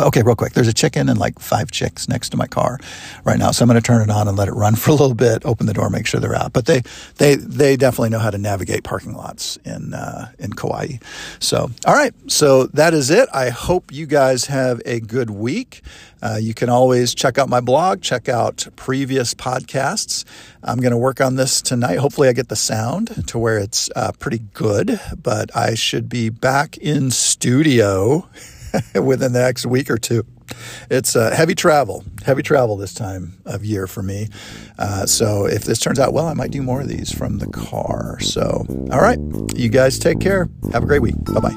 But 0.00 0.06
okay, 0.06 0.22
real 0.22 0.34
quick. 0.34 0.54
There's 0.54 0.66
a 0.66 0.72
chicken 0.72 1.10
and 1.10 1.18
like 1.18 1.38
five 1.38 1.70
chicks 1.70 2.08
next 2.08 2.30
to 2.30 2.38
my 2.38 2.46
car 2.46 2.78
right 3.24 3.38
now. 3.38 3.50
So 3.50 3.62
I'm 3.62 3.68
going 3.68 3.78
to 3.78 3.86
turn 3.86 4.00
it 4.00 4.08
on 4.08 4.28
and 4.28 4.38
let 4.38 4.48
it 4.48 4.52
run 4.52 4.74
for 4.76 4.92
a 4.92 4.94
little 4.94 5.12
bit, 5.12 5.44
open 5.44 5.66
the 5.66 5.74
door, 5.74 5.90
make 5.90 6.06
sure 6.06 6.20
they're 6.20 6.34
out. 6.34 6.54
But 6.54 6.64
they, 6.64 6.80
they, 7.18 7.34
they 7.34 7.76
definitely 7.76 8.08
know 8.08 8.18
how 8.18 8.30
to 8.30 8.38
navigate 8.38 8.82
parking 8.82 9.12
lots 9.12 9.58
in, 9.58 9.92
uh, 9.92 10.32
in 10.38 10.54
Kauai. 10.54 11.00
So, 11.38 11.70
all 11.84 11.92
right. 11.92 12.14
So 12.28 12.64
that 12.68 12.94
is 12.94 13.10
it. 13.10 13.28
I 13.34 13.50
hope 13.50 13.92
you 13.92 14.06
guys 14.06 14.46
have 14.46 14.80
a 14.86 15.00
good 15.00 15.28
week. 15.28 15.82
Uh, 16.22 16.38
you 16.40 16.54
can 16.54 16.70
always 16.70 17.14
check 17.14 17.36
out 17.36 17.50
my 17.50 17.60
blog, 17.60 18.00
check 18.00 18.26
out 18.26 18.68
previous 18.76 19.34
podcasts. 19.34 20.24
I'm 20.62 20.78
going 20.80 20.92
to 20.92 20.98
work 20.98 21.20
on 21.20 21.36
this 21.36 21.60
tonight. 21.60 21.98
Hopefully, 21.98 22.28
I 22.28 22.32
get 22.32 22.48
the 22.48 22.56
sound 22.56 23.28
to 23.28 23.38
where 23.38 23.58
it's 23.58 23.90
uh, 23.94 24.12
pretty 24.18 24.40
good, 24.54 24.98
but 25.22 25.54
I 25.54 25.74
should 25.74 26.08
be 26.08 26.30
back 26.30 26.78
in 26.78 27.10
studio 27.10 28.26
within 28.94 29.32
the 29.32 29.40
next 29.40 29.66
week 29.66 29.90
or 29.90 29.98
two. 29.98 30.24
it's 30.90 31.16
uh, 31.16 31.30
heavy 31.30 31.54
travel, 31.54 32.04
heavy 32.24 32.42
travel 32.42 32.76
this 32.76 32.94
time 32.94 33.34
of 33.44 33.64
year 33.64 33.86
for 33.86 34.02
me. 34.02 34.28
Uh, 34.78 35.06
so 35.06 35.46
if 35.46 35.64
this 35.64 35.78
turns 35.78 35.98
out 35.98 36.12
well, 36.12 36.26
I 36.26 36.34
might 36.34 36.50
do 36.50 36.62
more 36.62 36.80
of 36.80 36.88
these 36.88 37.12
from 37.12 37.38
the 37.38 37.46
car. 37.46 38.18
So, 38.20 38.66
all 38.90 39.00
right, 39.00 39.18
you 39.54 39.68
guys 39.68 39.98
take 39.98 40.20
care. 40.20 40.48
Have 40.72 40.82
a 40.82 40.86
great 40.86 41.02
week. 41.02 41.14
Bye 41.24 41.40
bye. 41.40 41.56